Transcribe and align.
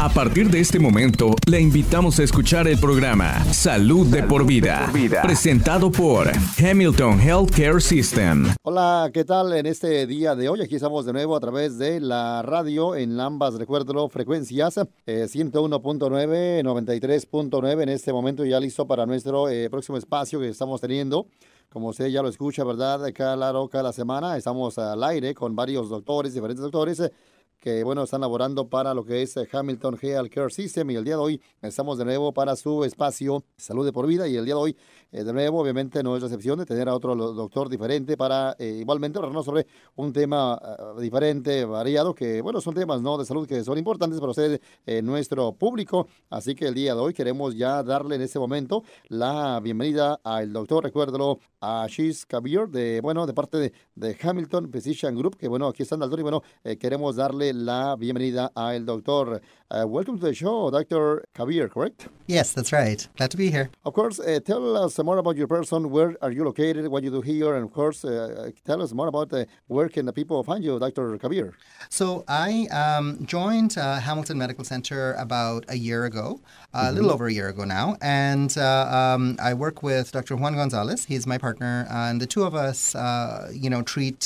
A 0.00 0.08
partir 0.08 0.48
de 0.48 0.60
este 0.60 0.78
momento, 0.78 1.34
le 1.50 1.60
invitamos 1.60 2.20
a 2.20 2.22
escuchar 2.22 2.68
el 2.68 2.78
programa 2.78 3.42
Salud, 3.52 4.06
de, 4.06 4.22
por 4.22 4.46
vida, 4.46 4.88
presentado 5.24 5.90
por 5.90 6.28
Hamilton 6.56 7.20
Healthcare 7.20 7.80
System. 7.80 8.46
Hola, 8.62 9.10
¿qué 9.12 9.24
tal? 9.24 9.52
En 9.54 9.66
este 9.66 10.06
día 10.06 10.36
de 10.36 10.48
hoy, 10.48 10.62
aquí 10.62 10.76
estamos 10.76 11.04
de 11.04 11.12
nuevo 11.12 11.34
a 11.34 11.40
través 11.40 11.78
de 11.78 11.98
la 11.98 12.42
radio 12.42 12.94
en 12.94 13.18
ambas, 13.18 13.54
recuerdo, 13.54 14.08
frecuencias, 14.08 14.76
101.9, 15.04 16.62
93.9, 16.62 17.82
en 17.82 17.88
este 17.88 18.12
momento 18.12 18.44
ya 18.44 18.60
listo 18.60 18.86
para 18.86 19.04
nuestro 19.04 19.48
eh, 19.48 19.68
próximo 19.68 19.98
espacio 19.98 20.38
que 20.38 20.48
estamos 20.48 20.80
teniendo. 20.80 21.26
Como 21.70 21.88
usted 21.88 22.06
ya 22.06 22.22
lo 22.22 22.28
escucha, 22.28 22.62
¿verdad? 22.62 23.00
Cada, 23.12 23.52
cada 23.68 23.92
semana 23.92 24.36
estamos 24.36 24.78
al 24.78 25.02
aire 25.02 25.34
con 25.34 25.56
varios 25.56 25.88
doctores, 25.88 26.32
diferentes 26.34 26.62
doctores 26.62 27.02
que 27.60 27.82
bueno, 27.82 28.04
están 28.04 28.20
laborando 28.20 28.68
para 28.68 28.94
lo 28.94 29.04
que 29.04 29.22
es 29.22 29.36
eh, 29.36 29.48
Hamilton 29.50 29.98
Health 30.00 30.32
Care 30.32 30.50
System 30.50 30.90
y 30.90 30.96
el 30.96 31.04
día 31.04 31.14
de 31.14 31.22
hoy 31.22 31.42
estamos 31.60 31.98
de 31.98 32.04
nuevo 32.04 32.32
para 32.32 32.54
su 32.56 32.84
espacio 32.84 33.44
Salud 33.56 33.84
de 33.84 33.92
por 33.92 34.06
Vida 34.06 34.28
y 34.28 34.36
el 34.36 34.44
día 34.44 34.54
de 34.54 34.60
hoy 34.60 34.76
eh, 35.10 35.24
de 35.24 35.32
nuevo 35.32 35.60
obviamente 35.60 36.02
no 36.02 36.16
es 36.16 36.22
excepción 36.22 36.58
de 36.58 36.66
tener 36.66 36.88
a 36.88 36.94
otro 36.94 37.14
doctor 37.16 37.68
diferente 37.68 38.16
para 38.16 38.54
eh, 38.58 38.78
igualmente 38.80 39.18
hablarnos 39.18 39.44
sobre 39.44 39.66
un 39.96 40.12
tema 40.12 40.54
ah, 40.54 40.94
diferente, 41.00 41.64
variado, 41.64 42.14
que 42.14 42.42
bueno, 42.42 42.60
son 42.60 42.74
temas 42.74 43.00
no 43.00 43.16
de 43.16 43.24
salud 43.24 43.46
que 43.46 43.64
son 43.64 43.78
importantes 43.78 44.20
para 44.20 44.30
usted, 44.30 44.60
nuestro 45.02 45.52
público, 45.52 46.08
así 46.30 46.54
que 46.54 46.66
el 46.66 46.74
día 46.74 46.94
de 46.94 47.00
hoy 47.00 47.14
queremos 47.14 47.56
ya 47.56 47.82
darle 47.82 48.16
en 48.16 48.22
este 48.22 48.38
momento 48.38 48.82
la 49.08 49.60
bienvenida 49.60 50.20
al 50.24 50.52
doctor, 50.52 50.84
recuérdalo, 50.84 51.38
a 51.60 51.86
Shiz 51.88 52.24
Kabir 52.24 52.68
de, 52.68 53.00
bueno, 53.00 53.26
de 53.26 53.34
parte 53.34 53.58
de, 53.58 53.72
de 53.94 54.16
Hamilton 54.20 54.70
Physician 54.70 55.16
Group, 55.16 55.36
que 55.36 55.48
bueno, 55.48 55.68
aquí 55.68 55.82
están 55.82 56.00
doctor 56.00 56.20
y 56.20 56.22
bueno, 56.22 56.42
queremos 56.78 57.16
darle 57.16 57.52
la 57.52 57.96
bienvenida 57.96 58.52
al 58.54 58.86
doctor. 58.86 59.40
Uh, 59.70 59.86
welcome 59.86 60.18
to 60.18 60.24
the 60.24 60.32
show, 60.32 60.70
Dr. 60.70 61.28
Kabir, 61.34 61.68
correct? 61.68 62.08
Yes, 62.26 62.54
that's 62.54 62.72
right. 62.72 63.06
Glad 63.18 63.30
to 63.30 63.36
be 63.36 63.50
here. 63.50 63.68
Of 63.84 63.92
course, 63.92 64.18
uh, 64.18 64.40
tell 64.40 64.78
us 64.78 64.97
more 65.02 65.18
about 65.18 65.36
your 65.36 65.46
person. 65.46 65.90
Where 65.90 66.16
are 66.22 66.30
you 66.30 66.44
located? 66.44 66.86
What 66.88 67.02
you 67.02 67.10
do 67.10 67.20
here? 67.20 67.54
And 67.54 67.64
of 67.64 67.72
course, 67.72 68.04
uh, 68.04 68.50
tell 68.64 68.82
us 68.82 68.92
more 68.92 69.08
about 69.08 69.32
uh, 69.32 69.44
where 69.66 69.88
can 69.88 70.06
the 70.06 70.12
people 70.12 70.42
find 70.42 70.62
you, 70.64 70.78
Dr. 70.78 71.18
Kabir? 71.18 71.54
So 71.88 72.24
I 72.28 72.66
um, 72.72 73.24
joined 73.26 73.76
uh, 73.78 74.00
Hamilton 74.00 74.38
Medical 74.38 74.64
Center 74.64 75.14
about 75.14 75.64
a 75.68 75.76
year 75.76 76.04
ago, 76.04 76.40
mm-hmm. 76.74 76.86
a 76.88 76.92
little 76.92 77.10
over 77.10 77.26
a 77.26 77.32
year 77.32 77.48
ago 77.48 77.64
now. 77.64 77.96
And 78.00 78.56
uh, 78.56 79.14
um, 79.16 79.36
I 79.40 79.54
work 79.54 79.82
with 79.82 80.12
Dr. 80.12 80.36
Juan 80.36 80.54
Gonzalez. 80.54 81.04
He's 81.04 81.26
my 81.26 81.38
partner. 81.38 81.86
And 81.90 82.20
the 82.20 82.26
two 82.26 82.44
of 82.44 82.54
us, 82.54 82.94
you 83.52 83.70
know, 83.70 83.82
treat 83.82 84.20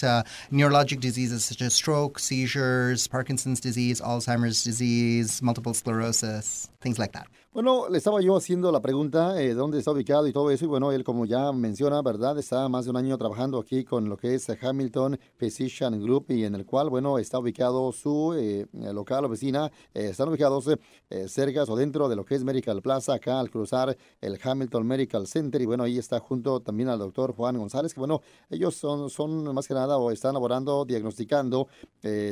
neurologic 0.52 1.00
diseases 1.00 1.44
such 1.44 1.62
as 1.62 1.74
stroke, 1.74 2.18
seizures, 2.18 3.06
Parkinson's 3.06 3.60
disease, 3.60 4.00
Alzheimer's 4.00 4.64
disease, 4.64 5.42
multiple 5.42 5.74
sclerosis, 5.74 6.68
things 6.80 6.98
like 6.98 7.12
that. 7.12 7.26
Bueno, 7.55 7.86
le 7.91 7.98
estaba 7.98 8.22
yo 8.22 8.34
haciendo 8.34 8.72
la 8.72 8.81
pregunta 8.81 9.39
eh, 9.42 9.53
dónde 9.53 9.78
está 9.78 9.91
ubicado 9.91 10.27
y 10.27 10.33
todo 10.33 10.50
eso, 10.50 10.64
y 10.64 10.69
bueno, 10.69 10.91
él 10.91 11.05
como 11.05 11.27
ya 11.27 11.53
menciona, 11.53 12.00
¿verdad? 12.00 12.39
Está 12.39 12.67
más 12.70 12.86
de 12.86 12.92
un 12.92 12.97
año 12.97 13.19
trabajando 13.19 13.58
aquí 13.58 13.84
con 13.84 14.08
lo 14.08 14.17
que 14.17 14.34
es 14.34 14.48
Hamilton 14.48 15.20
Physician 15.36 16.00
Group 16.03 16.30
y 16.30 16.45
en 16.45 16.55
el 16.55 16.64
cual, 16.64 16.89
bueno, 16.89 17.19
está 17.19 17.39
ubicado 17.39 17.92
su 17.92 18.33
eh, 18.33 18.67
local 18.73 19.27
oficina, 19.27 19.70
eh, 19.92 20.08
están 20.12 20.30
ubicados 20.30 20.67
eh, 21.11 21.28
cerca 21.28 21.64
o 21.64 21.77
dentro 21.77 22.08
de 22.08 22.17
lo 22.17 22.25
que 22.25 22.36
es 22.36 22.42
Medical 22.42 22.80
Plaza, 22.80 23.12
acá 23.12 23.39
al 23.39 23.50
cruzar 23.50 23.98
el 24.23 24.39
Hamilton 24.42 24.86
Medical 24.86 25.27
Center, 25.27 25.61
y 25.61 25.67
bueno, 25.67 25.84
ahí 25.84 25.98
está 25.98 26.20
junto 26.20 26.61
también 26.61 26.89
al 26.89 27.00
doctor 27.00 27.34
Juan 27.34 27.58
González, 27.58 27.92
que 27.92 28.00
bueno, 28.00 28.23
ellos 28.48 28.77
son, 28.77 29.11
son 29.11 29.55
más 29.55 29.69
que 29.69 29.75
nada 29.75 29.98
o 29.98 30.11
están 30.11 30.33
laborando, 30.33 30.86
diagnosticando, 30.86 31.69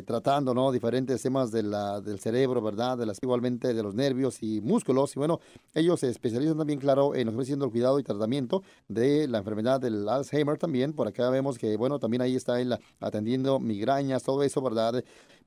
tratando, 0.06 0.54
¿no? 0.54 0.72
Diferentes 0.72 1.20
temas 1.20 1.50
de 1.52 1.62
la, 1.62 2.00
del 2.00 2.20
cerebro, 2.20 2.62
¿verdad? 2.62 2.96
De 2.96 3.04
las, 3.04 3.18
igualmente 3.20 3.74
de 3.74 3.82
los 3.82 3.94
nervios 3.94 4.42
y 4.42 4.62
músculos 4.62 5.09
y 5.14 5.18
bueno, 5.18 5.40
ellos 5.74 6.00
se 6.00 6.08
especializan 6.08 6.58
también, 6.58 6.78
claro, 6.78 7.14
en 7.14 7.26
lo 7.26 7.36
que 7.36 7.52
el 7.52 7.70
cuidado 7.70 7.98
y 7.98 8.02
tratamiento 8.02 8.62
de 8.88 9.28
la 9.28 9.38
enfermedad 9.38 9.80
del 9.80 10.08
Alzheimer 10.08 10.58
también. 10.58 10.92
Por 10.92 11.08
acá 11.08 11.30
vemos 11.30 11.58
que, 11.58 11.76
bueno, 11.76 11.98
también 11.98 12.22
ahí 12.22 12.36
está 12.36 12.60
él 12.60 12.76
atendiendo 13.00 13.60
migrañas, 13.60 14.22
todo 14.22 14.42
eso, 14.42 14.62
¿verdad? 14.62 15.04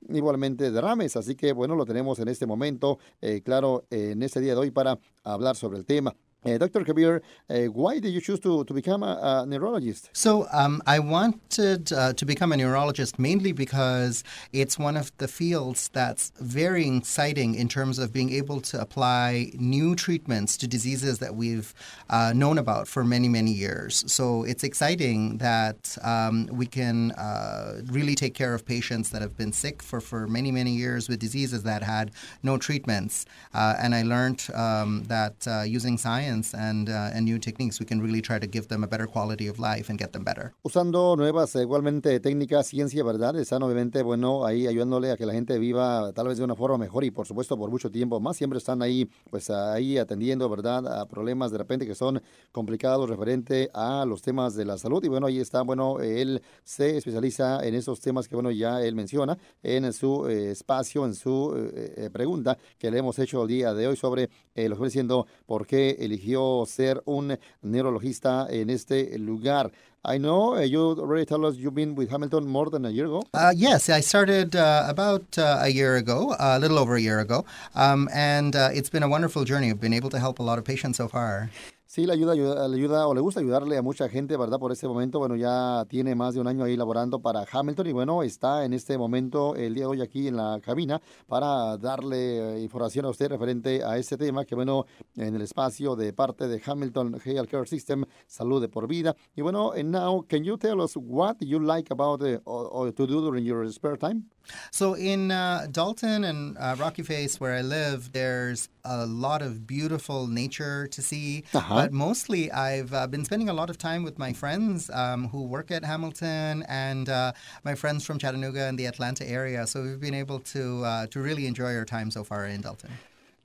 Igualmente 0.08 0.70
derrames. 0.70 1.16
Así 1.16 1.34
que, 1.34 1.52
bueno, 1.52 1.76
lo 1.76 1.84
tenemos 1.84 2.18
en 2.18 2.28
este 2.28 2.46
momento, 2.46 2.98
eh, 3.20 3.42
claro, 3.42 3.84
en 3.90 4.22
este 4.22 4.40
día 4.40 4.52
de 4.52 4.60
hoy 4.60 4.70
para 4.70 4.98
hablar 5.22 5.56
sobre 5.56 5.78
el 5.78 5.84
tema. 5.84 6.14
Uh, 6.44 6.58
Dr. 6.58 6.84
Kabir, 6.84 7.22
uh, 7.48 7.62
why 7.64 7.98
did 7.98 8.10
you 8.10 8.20
choose 8.20 8.38
to, 8.40 8.64
to 8.64 8.74
become 8.74 9.02
a, 9.02 9.44
a 9.44 9.46
neurologist? 9.46 10.10
So, 10.12 10.46
um, 10.52 10.82
I 10.86 10.98
wanted 10.98 11.90
uh, 11.90 12.12
to 12.12 12.26
become 12.26 12.52
a 12.52 12.56
neurologist 12.56 13.18
mainly 13.18 13.52
because 13.52 14.22
it's 14.52 14.78
one 14.78 14.96
of 14.96 15.10
the 15.16 15.28
fields 15.28 15.88
that's 15.88 16.32
very 16.40 16.86
exciting 16.96 17.54
in 17.54 17.68
terms 17.68 17.98
of 17.98 18.12
being 18.12 18.30
able 18.30 18.60
to 18.60 18.78
apply 18.80 19.52
new 19.54 19.94
treatments 19.94 20.58
to 20.58 20.66
diseases 20.66 21.18
that 21.20 21.34
we've 21.34 21.72
uh, 22.10 22.34
known 22.34 22.58
about 22.58 22.88
for 22.88 23.04
many, 23.04 23.28
many 23.28 23.50
years. 23.50 24.04
So, 24.12 24.44
it's 24.44 24.64
exciting 24.64 25.38
that 25.38 25.96
um, 26.02 26.46
we 26.52 26.66
can 26.66 27.12
uh, 27.12 27.80
really 27.86 28.14
take 28.14 28.34
care 28.34 28.52
of 28.52 28.66
patients 28.66 29.08
that 29.10 29.22
have 29.22 29.34
been 29.38 29.52
sick 29.52 29.82
for, 29.82 30.00
for 30.00 30.26
many, 30.26 30.52
many 30.52 30.72
years 30.72 31.08
with 31.08 31.20
diseases 31.20 31.62
that 31.62 31.82
had 31.82 32.10
no 32.42 32.58
treatments. 32.58 33.24
Uh, 33.54 33.76
and 33.80 33.94
I 33.94 34.02
learned 34.02 34.46
um, 34.54 35.04
that 35.04 35.46
using 35.66 35.96
science 35.96 36.33
and, 36.34 36.88
uh, 36.88 37.14
and 37.14 37.24
new 37.24 37.38
techniques, 37.38 37.78
we 37.78 37.86
can 37.86 38.00
really 38.00 38.20
try 38.20 38.38
to 38.38 38.46
give 38.46 38.68
them 38.68 38.82
a 38.82 38.86
better 38.86 39.06
quality 39.06 39.48
of 39.48 39.58
life 39.58 39.88
and 39.88 39.98
get 39.98 40.12
them 40.12 40.24
better. 40.24 40.54
Usando 40.62 41.16
nuevas, 41.16 41.54
igualmente 41.54 42.18
técnicas, 42.20 42.66
ciencia, 42.66 43.04
¿verdad? 43.04 43.36
Están 43.38 43.62
obviamente, 43.62 44.02
bueno, 44.02 44.44
ahí 44.44 44.66
ayudándole 44.66 45.12
a 45.12 45.16
que 45.16 45.26
la 45.26 45.32
gente 45.32 45.58
viva 45.58 46.12
tal 46.12 46.28
vez 46.28 46.38
de 46.38 46.44
una 46.44 46.56
forma 46.56 46.78
mejor 46.78 47.04
y 47.04 47.10
por 47.10 47.26
supuesto 47.26 47.56
por 47.56 47.70
mucho 47.70 47.90
tiempo 47.90 48.20
más. 48.20 48.36
Siempre 48.36 48.58
están 48.58 48.82
ahí, 48.82 49.08
pues 49.30 49.50
ahí 49.50 49.98
atendiendo, 49.98 50.48
¿verdad? 50.48 51.00
A 51.00 51.06
problemas 51.06 51.52
de 51.52 51.58
repente 51.58 51.86
que 51.86 51.94
son 51.94 52.20
complicados 52.52 53.08
referente 53.08 53.70
a 53.74 54.04
los 54.06 54.22
temas 54.22 54.54
de 54.54 54.64
la 54.64 54.78
salud. 54.78 55.02
Y 55.04 55.08
bueno, 55.08 55.26
ahí 55.26 55.38
está, 55.38 55.62
bueno, 55.62 56.00
él 56.00 56.42
se 56.64 56.96
especializa 56.96 57.64
en 57.64 57.74
esos 57.74 58.00
temas 58.00 58.28
que, 58.28 58.34
bueno, 58.34 58.50
ya 58.50 58.82
él 58.82 58.94
menciona 58.94 59.38
en 59.62 59.92
su 59.92 60.26
eh, 60.28 60.50
espacio, 60.50 61.04
en 61.04 61.14
su 61.14 61.54
eh, 61.56 61.94
eh, 61.96 62.10
pregunta 62.10 62.58
que 62.78 62.90
le 62.90 62.98
hemos 62.98 63.18
hecho 63.18 63.42
el 63.42 63.48
día 63.48 63.74
de 63.74 63.86
hoy 63.86 63.96
sobre 63.96 64.30
lo 64.54 64.76
que 64.76 64.80
viene 64.80 64.90
siendo 64.90 65.26
por 65.46 65.66
qué 65.66 65.96
eligió 65.98 66.23
eligió 66.24 66.64
ser 66.66 67.02
un 67.06 67.38
neurologista 67.62 68.46
en 68.50 68.70
este 68.70 69.18
lugar. 69.18 69.70
I 70.06 70.18
know 70.18 70.54
uh, 70.56 70.60
you 70.60 70.96
already 70.98 71.24
told 71.24 71.46
us 71.46 71.56
you've 71.56 71.74
been 71.74 71.94
with 71.94 72.10
Hamilton 72.10 72.46
more 72.46 72.68
than 72.68 72.84
a 72.84 72.90
year 72.90 73.06
ago. 73.06 73.22
Uh, 73.32 73.52
yes, 73.56 73.88
I 73.88 74.00
started 74.00 74.54
uh, 74.54 74.84
about 74.86 75.38
uh, 75.38 75.60
a 75.62 75.68
year 75.68 75.96
ago, 75.96 76.36
a 76.38 76.58
little 76.58 76.78
over 76.78 76.96
a 76.96 77.00
year 77.00 77.20
ago, 77.20 77.46
um, 77.74 78.08
and 78.12 78.54
uh, 78.54 78.68
it's 78.74 78.90
been 78.90 79.02
a 79.02 79.08
wonderful 79.08 79.44
journey. 79.44 79.70
I've 79.70 79.80
been 79.80 79.94
able 79.94 80.10
to 80.10 80.18
help 80.18 80.40
a 80.40 80.42
lot 80.42 80.58
of 80.58 80.64
patients 80.64 80.98
so 80.98 81.08
far. 81.08 81.48
Sí, 81.94 82.06
le 82.06 82.12
ayuda, 82.12 82.34
le 82.34 82.76
ayuda 82.76 83.06
o 83.06 83.14
le 83.14 83.20
gusta 83.20 83.38
ayudarle 83.38 83.78
a 83.78 83.82
mucha 83.82 84.08
gente, 84.08 84.36
¿verdad? 84.36 84.58
Por 84.58 84.72
este 84.72 84.88
momento, 84.88 85.20
bueno, 85.20 85.36
ya 85.36 85.84
tiene 85.88 86.16
más 86.16 86.34
de 86.34 86.40
un 86.40 86.48
año 86.48 86.64
ahí 86.64 86.76
laborando 86.76 87.20
para 87.20 87.46
Hamilton 87.48 87.86
y 87.86 87.92
bueno, 87.92 88.24
está 88.24 88.64
en 88.64 88.72
este 88.72 88.98
momento 88.98 89.54
el 89.54 89.74
día 89.74 89.84
de 89.84 89.86
hoy 89.86 90.00
aquí 90.00 90.26
en 90.26 90.36
la 90.36 90.58
cabina 90.60 91.00
para 91.28 91.76
darle 91.76 92.56
eh, 92.56 92.62
información 92.64 93.04
a 93.04 93.10
usted 93.10 93.28
referente 93.28 93.84
a 93.84 93.96
este 93.96 94.16
tema 94.16 94.44
que 94.44 94.56
bueno, 94.56 94.86
en 95.14 95.36
el 95.36 95.42
espacio 95.42 95.94
de 95.94 96.12
parte 96.12 96.48
de 96.48 96.60
Hamilton 96.66 97.20
Health 97.24 97.48
Care 97.48 97.68
System, 97.68 98.04
salud 98.26 98.60
de 98.60 98.68
por 98.68 98.88
vida. 98.88 99.14
Y 99.36 99.42
bueno, 99.42 99.70
and 99.70 99.92
now, 99.92 100.26
can 100.28 100.42
you 100.42 100.56
tell 100.56 100.80
us 100.80 100.96
what 100.96 101.36
you 101.38 101.60
like 101.60 101.92
about 101.92 102.20
uh, 102.22 102.40
or, 102.44 102.92
to 102.92 103.06
do 103.06 103.20
during 103.20 103.44
your 103.44 103.70
spare 103.70 103.96
time? 103.96 104.33
So 104.70 104.94
in 104.94 105.30
uh, 105.30 105.66
Dalton 105.70 106.24
and 106.24 106.56
uh, 106.58 106.76
Rocky 106.78 107.02
Face, 107.02 107.40
where 107.40 107.54
I 107.54 107.62
live, 107.62 108.12
there's 108.12 108.68
a 108.84 109.06
lot 109.06 109.42
of 109.42 109.66
beautiful 109.66 110.26
nature 110.26 110.86
to 110.88 111.02
see. 111.02 111.44
Uh-huh. 111.54 111.74
But 111.74 111.92
mostly, 111.92 112.50
I've 112.52 112.92
uh, 112.92 113.06
been 113.06 113.24
spending 113.24 113.48
a 113.48 113.54
lot 113.54 113.70
of 113.70 113.78
time 113.78 114.02
with 114.02 114.18
my 114.18 114.32
friends 114.32 114.90
um, 114.90 115.28
who 115.28 115.42
work 115.44 115.70
at 115.70 115.84
Hamilton 115.84 116.64
and 116.68 117.08
uh, 117.08 117.32
my 117.64 117.74
friends 117.74 118.04
from 118.04 118.18
Chattanooga 118.18 118.64
and 118.64 118.78
the 118.78 118.86
Atlanta 118.86 119.28
area. 119.28 119.66
So 119.66 119.82
we've 119.82 120.00
been 120.00 120.14
able 120.14 120.40
to 120.40 120.84
uh, 120.84 121.06
to 121.08 121.20
really 121.20 121.46
enjoy 121.46 121.74
our 121.76 121.84
time 121.84 122.10
so 122.10 122.24
far 122.24 122.46
in 122.46 122.60
Dalton. 122.60 122.90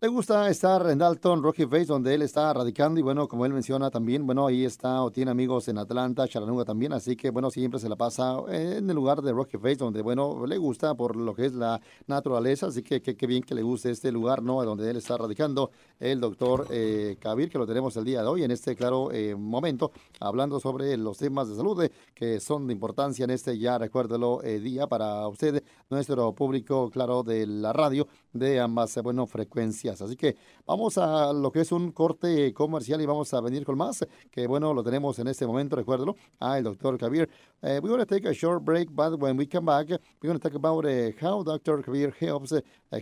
Le 0.01 0.07
gusta 0.07 0.50
estar 0.50 0.89
en 0.89 0.97
Dalton, 0.97 1.44
Rocky 1.44 1.65
Face, 1.65 1.83
donde 1.83 2.13
él 2.13 2.21
está 2.21 2.53
radicando 2.53 3.01
y 3.01 3.03
bueno, 3.03 3.27
como 3.27 3.45
él 3.45 3.51
menciona 3.51 3.91
también, 3.91 4.25
bueno, 4.25 4.47
ahí 4.47 4.63
está 4.63 5.03
o 5.03 5.12
tiene 5.12 5.29
amigos 5.29 5.68
en 5.68 5.77
Atlanta, 5.77 6.25
Chattanooga 6.25 6.63
también, 6.63 6.94
así 6.94 7.18
que 7.18 7.31
bueno, 7.31 7.51
siempre 7.51 7.81
se 7.81 7.89
la 7.89 7.97
pasa 7.97 8.38
en 8.47 8.89
el 8.89 8.95
lugar 8.95 9.21
de 9.21 9.33
Rocky 9.33 9.57
Face, 9.57 9.75
donde 9.75 10.01
bueno, 10.01 10.45
le 10.47 10.57
gusta 10.57 10.95
por 10.95 11.18
lo 11.18 11.35
que 11.35 11.47
es 11.47 11.53
la 11.53 11.81
naturaleza, 12.07 12.68
así 12.68 12.81
que 12.81 13.01
qué 13.01 13.27
bien 13.27 13.44
que 13.44 13.53
le 13.53 13.62
guste 13.62 13.91
este 13.91 14.09
lugar, 14.09 14.41
¿no? 14.41 14.63
Donde 14.63 14.89
él 14.89 14.95
está 14.95 15.18
radicando 15.18 15.69
el 16.00 16.19
doctor 16.19 16.68
eh, 16.69 17.18
Kabir, 17.19 17.50
que 17.50 17.57
lo 17.57 17.68
tenemos 17.68 17.96
el 17.98 18.06
día 18.06 18.22
de 18.22 18.28
hoy 18.28 18.44
en 18.44 18.51
este 18.51 18.75
claro 18.75 19.12
eh, 19.12 19.36
momento, 19.36 19.92
hablando 20.19 20.60
sobre 20.60 20.96
los 20.98 21.18
temas 21.18 21.50
de 21.50 21.56
salud 21.56 21.84
eh, 21.84 21.92
que 22.13 22.40
son 22.40 22.68
de 22.68 22.74
importancia 22.74 23.25
en 23.25 23.31
este 23.31 23.57
ya, 23.57 23.78
recuérdelo, 23.78 24.42
eh, 24.44 24.60
día 24.60 24.88
para 24.88 25.28
usted, 25.28 25.63
nuestro 25.90 26.34
público, 26.34 26.90
claro, 26.90 27.24
de 27.24 27.46
la 27.46 27.74
radio, 27.74 28.07
de 28.34 28.60
ambas, 28.60 28.96
eh, 28.98 29.01
bueno, 29.01 29.28
frecuencias. 29.28 30.01
Así 30.01 30.16
que 30.16 30.38
vamos 30.66 30.98
a 30.98 31.34
lo 31.34 31.51
que 31.51 31.62
es 31.62 31.72
un 31.72 31.92
corte 31.92 32.54
comercial 32.54 33.01
y 33.01 33.06
vamos 33.06 33.34
a 33.34 33.42
venir 33.42 33.66
con 33.66 33.78
más, 33.78 34.06
que 34.31 34.48
bueno, 34.48 34.74
lo 34.74 34.84
tenemos 34.84 35.19
en 35.19 35.28
este 35.28 35.46
momento, 35.46 35.75
recuérdalo, 35.75 36.16
ah, 36.40 36.57
el 36.57 36.63
doctor. 36.63 36.90
Uh, 37.00 37.80
we're 37.81 37.90
going 37.90 38.00
to 38.00 38.06
take 38.06 38.25
a 38.25 38.34
short 38.34 38.63
break, 38.63 38.90
but 38.90 39.19
when 39.19 39.38
we 39.38 39.46
come 39.46 39.66
back, 39.66 39.90
we're 39.90 40.30
going 40.30 40.40
to 40.40 40.40
talk 40.40 40.56
about 40.56 40.86
how 41.22 41.44
Dr. 41.44 41.81
Javier 41.81 42.13
helps 42.13 42.54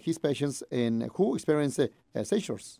his 0.03 0.17
patients 0.17 0.63
and 0.71 1.09
who 1.15 1.35
experience 1.35 1.79
seizures. 2.23 2.79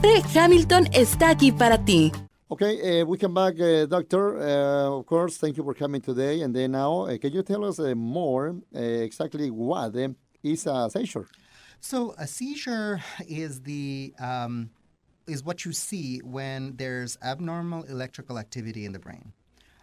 Hamilton 0.33 0.87
está 0.93 1.29
aquí 1.29 1.51
para 1.51 1.77
ti. 1.77 2.11
Okay, 2.49 3.01
uh, 3.01 3.05
we 3.05 3.17
come 3.17 3.33
back, 3.33 3.59
uh, 3.59 3.85
Doctor. 3.85 4.37
Uh, 4.37 4.99
of 4.99 5.05
course, 5.05 5.37
thank 5.37 5.55
you 5.55 5.63
for 5.63 5.73
coming 5.73 6.01
today. 6.01 6.41
And 6.41 6.53
then 6.53 6.71
now, 6.71 7.03
uh, 7.03 7.17
can 7.17 7.31
you 7.31 7.43
tell 7.43 7.63
us 7.63 7.79
uh, 7.79 7.93
more 7.95 8.55
uh, 8.75 8.79
exactly 8.79 9.49
what 9.51 9.95
is 10.43 10.65
a 10.65 10.89
seizure? 10.89 11.27
So, 11.79 12.13
a 12.17 12.27
seizure 12.27 13.01
is 13.27 13.61
the 13.61 14.13
um, 14.19 14.69
is 15.27 15.43
what 15.43 15.63
you 15.65 15.71
see 15.71 16.19
when 16.23 16.75
there's 16.75 17.17
abnormal 17.23 17.83
electrical 17.83 18.37
activity 18.37 18.85
in 18.85 18.91
the 18.91 18.99
brain. 18.99 19.31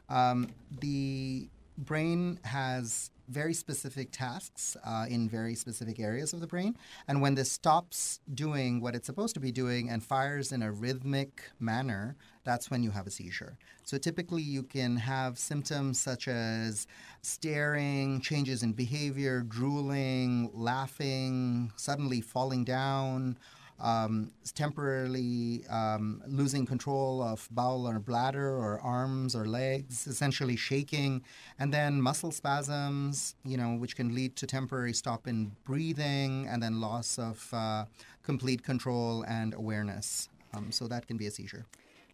Um, 0.08 0.48
the 0.80 1.48
brain 1.78 2.38
has 2.42 3.10
very 3.28 3.54
specific 3.54 4.10
tasks 4.10 4.76
uh, 4.84 5.06
in 5.08 5.28
very 5.28 5.54
specific 5.54 6.00
areas 6.00 6.32
of 6.32 6.40
the 6.40 6.46
brain. 6.46 6.76
And 7.06 7.20
when 7.20 7.34
this 7.34 7.50
stops 7.50 8.20
doing 8.34 8.80
what 8.80 8.94
it's 8.94 9.06
supposed 9.06 9.34
to 9.34 9.40
be 9.40 9.52
doing 9.52 9.90
and 9.90 10.02
fires 10.02 10.52
in 10.52 10.62
a 10.62 10.72
rhythmic 10.72 11.50
manner, 11.60 12.16
that's 12.44 12.70
when 12.70 12.82
you 12.82 12.90
have 12.90 13.06
a 13.06 13.10
seizure. 13.10 13.58
So 13.84 13.98
typically, 13.98 14.42
you 14.42 14.62
can 14.62 14.96
have 14.96 15.38
symptoms 15.38 15.98
such 15.98 16.28
as 16.28 16.86
staring, 17.22 18.20
changes 18.20 18.62
in 18.62 18.72
behavior, 18.72 19.42
drooling, 19.42 20.50
laughing, 20.54 21.72
suddenly 21.76 22.20
falling 22.20 22.64
down 22.64 23.38
um, 23.80 24.32
temporarily 24.54 25.64
um, 25.68 26.22
losing 26.26 26.66
control 26.66 27.22
of 27.22 27.48
bowel 27.50 27.86
or 27.86 27.98
bladder 27.98 28.50
or 28.56 28.80
arms 28.80 29.34
or 29.36 29.46
legs, 29.46 30.06
essentially 30.06 30.56
shaking, 30.56 31.22
and 31.58 31.72
then 31.72 32.00
muscle 32.00 32.32
spasms, 32.32 33.34
you 33.44 33.56
know, 33.56 33.76
which 33.76 33.96
can 33.96 34.14
lead 34.14 34.36
to 34.36 34.46
temporary 34.46 34.92
stop 34.92 35.26
in 35.26 35.52
breathing 35.64 36.46
and 36.48 36.62
then 36.62 36.80
loss 36.80 37.18
of 37.18 37.48
uh, 37.52 37.84
complete 38.22 38.62
control 38.62 39.22
and 39.28 39.54
awareness. 39.54 40.28
Um, 40.54 40.72
so 40.72 40.88
that 40.88 41.06
can 41.06 41.16
be 41.16 41.26
a 41.26 41.30
seizure. 41.30 41.66